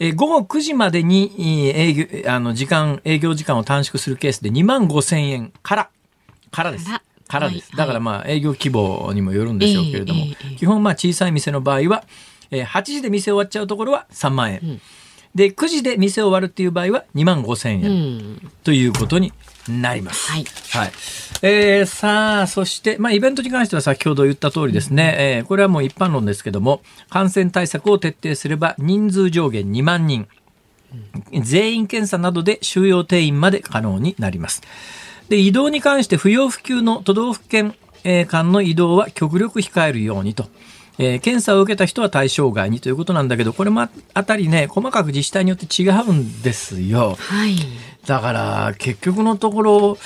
[0.00, 5.52] えー、午後9時までに営業あの時間営業時間を短縮するケースで2万5千円。
[5.62, 5.90] から。
[6.50, 6.86] からです。
[7.28, 7.50] から。
[7.50, 7.76] です。
[7.76, 10.24] だからまあ営業規模にもよるんでしょうけれども、
[10.56, 12.04] 基本まあ小さい店の場合は、
[12.50, 14.60] えー、8時で店終わっちゃうところは3万円。
[14.62, 14.80] うん。
[15.34, 18.50] で9時で店を終わるっていう場合は2万5千円。
[18.64, 19.34] ということに
[19.68, 20.30] なります。
[20.30, 20.44] はい。
[20.72, 20.92] はい。
[21.42, 30.28] えー、さあ、そして、まあ、イベントに関しては先ほど言った通りですね、えー、これはもう一般論ですけども、感染対策を徹底すれば人数上限2万人、
[31.42, 34.62] 全員検査などで収容定員まで可能になります。
[35.28, 40.46] で、移動に関して不要不急の都道府県間の移動は極力控えるようにと。
[41.00, 47.16] えー、検査を受けた人は対象外にということなんだけど、これもあたりね、細かく自治体によって違うんですよ。
[47.20, 47.54] はい。
[48.08, 49.98] だから、結局のところ、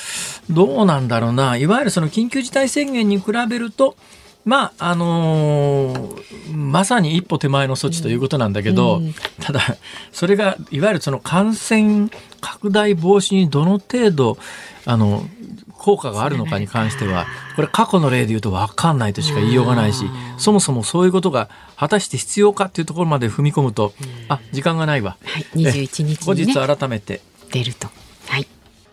[0.50, 1.56] どうなんだろうな。
[1.56, 3.96] いわゆるその緊急事態宣言に比べると、
[4.44, 9.60] まあ、あのー、まさに一歩手前の措置ということなんだけど、うん、ただ、
[10.10, 14.36] それが、いわゆるその感染拡大防止にどの程度、
[14.84, 15.24] あの、
[15.78, 20.06] 効果があるのかに関しては、これ過去の例で言うと分かんないとしか言いようがないし、
[20.38, 23.92] そもそもそういうことが果たして必要かっていうところまで踏み込むと、
[24.26, 25.16] あ、時間がないわ。
[25.24, 27.20] はい、21日、ね、後日改めて
[27.52, 27.88] っていると。
[28.28, 28.46] はい。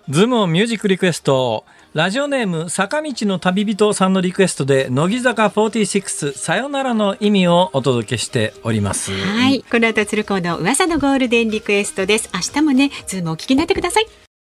[0.09, 1.63] ズームミュージックリクエスト。
[1.93, 14.05] ラジオネーム坂道の旅人さんのリクエストで乃木坂46さよならの意味をお届けしておりますはいこの後鶴光の噂のゴールデンリクエストです明日もねズームお聞きになってください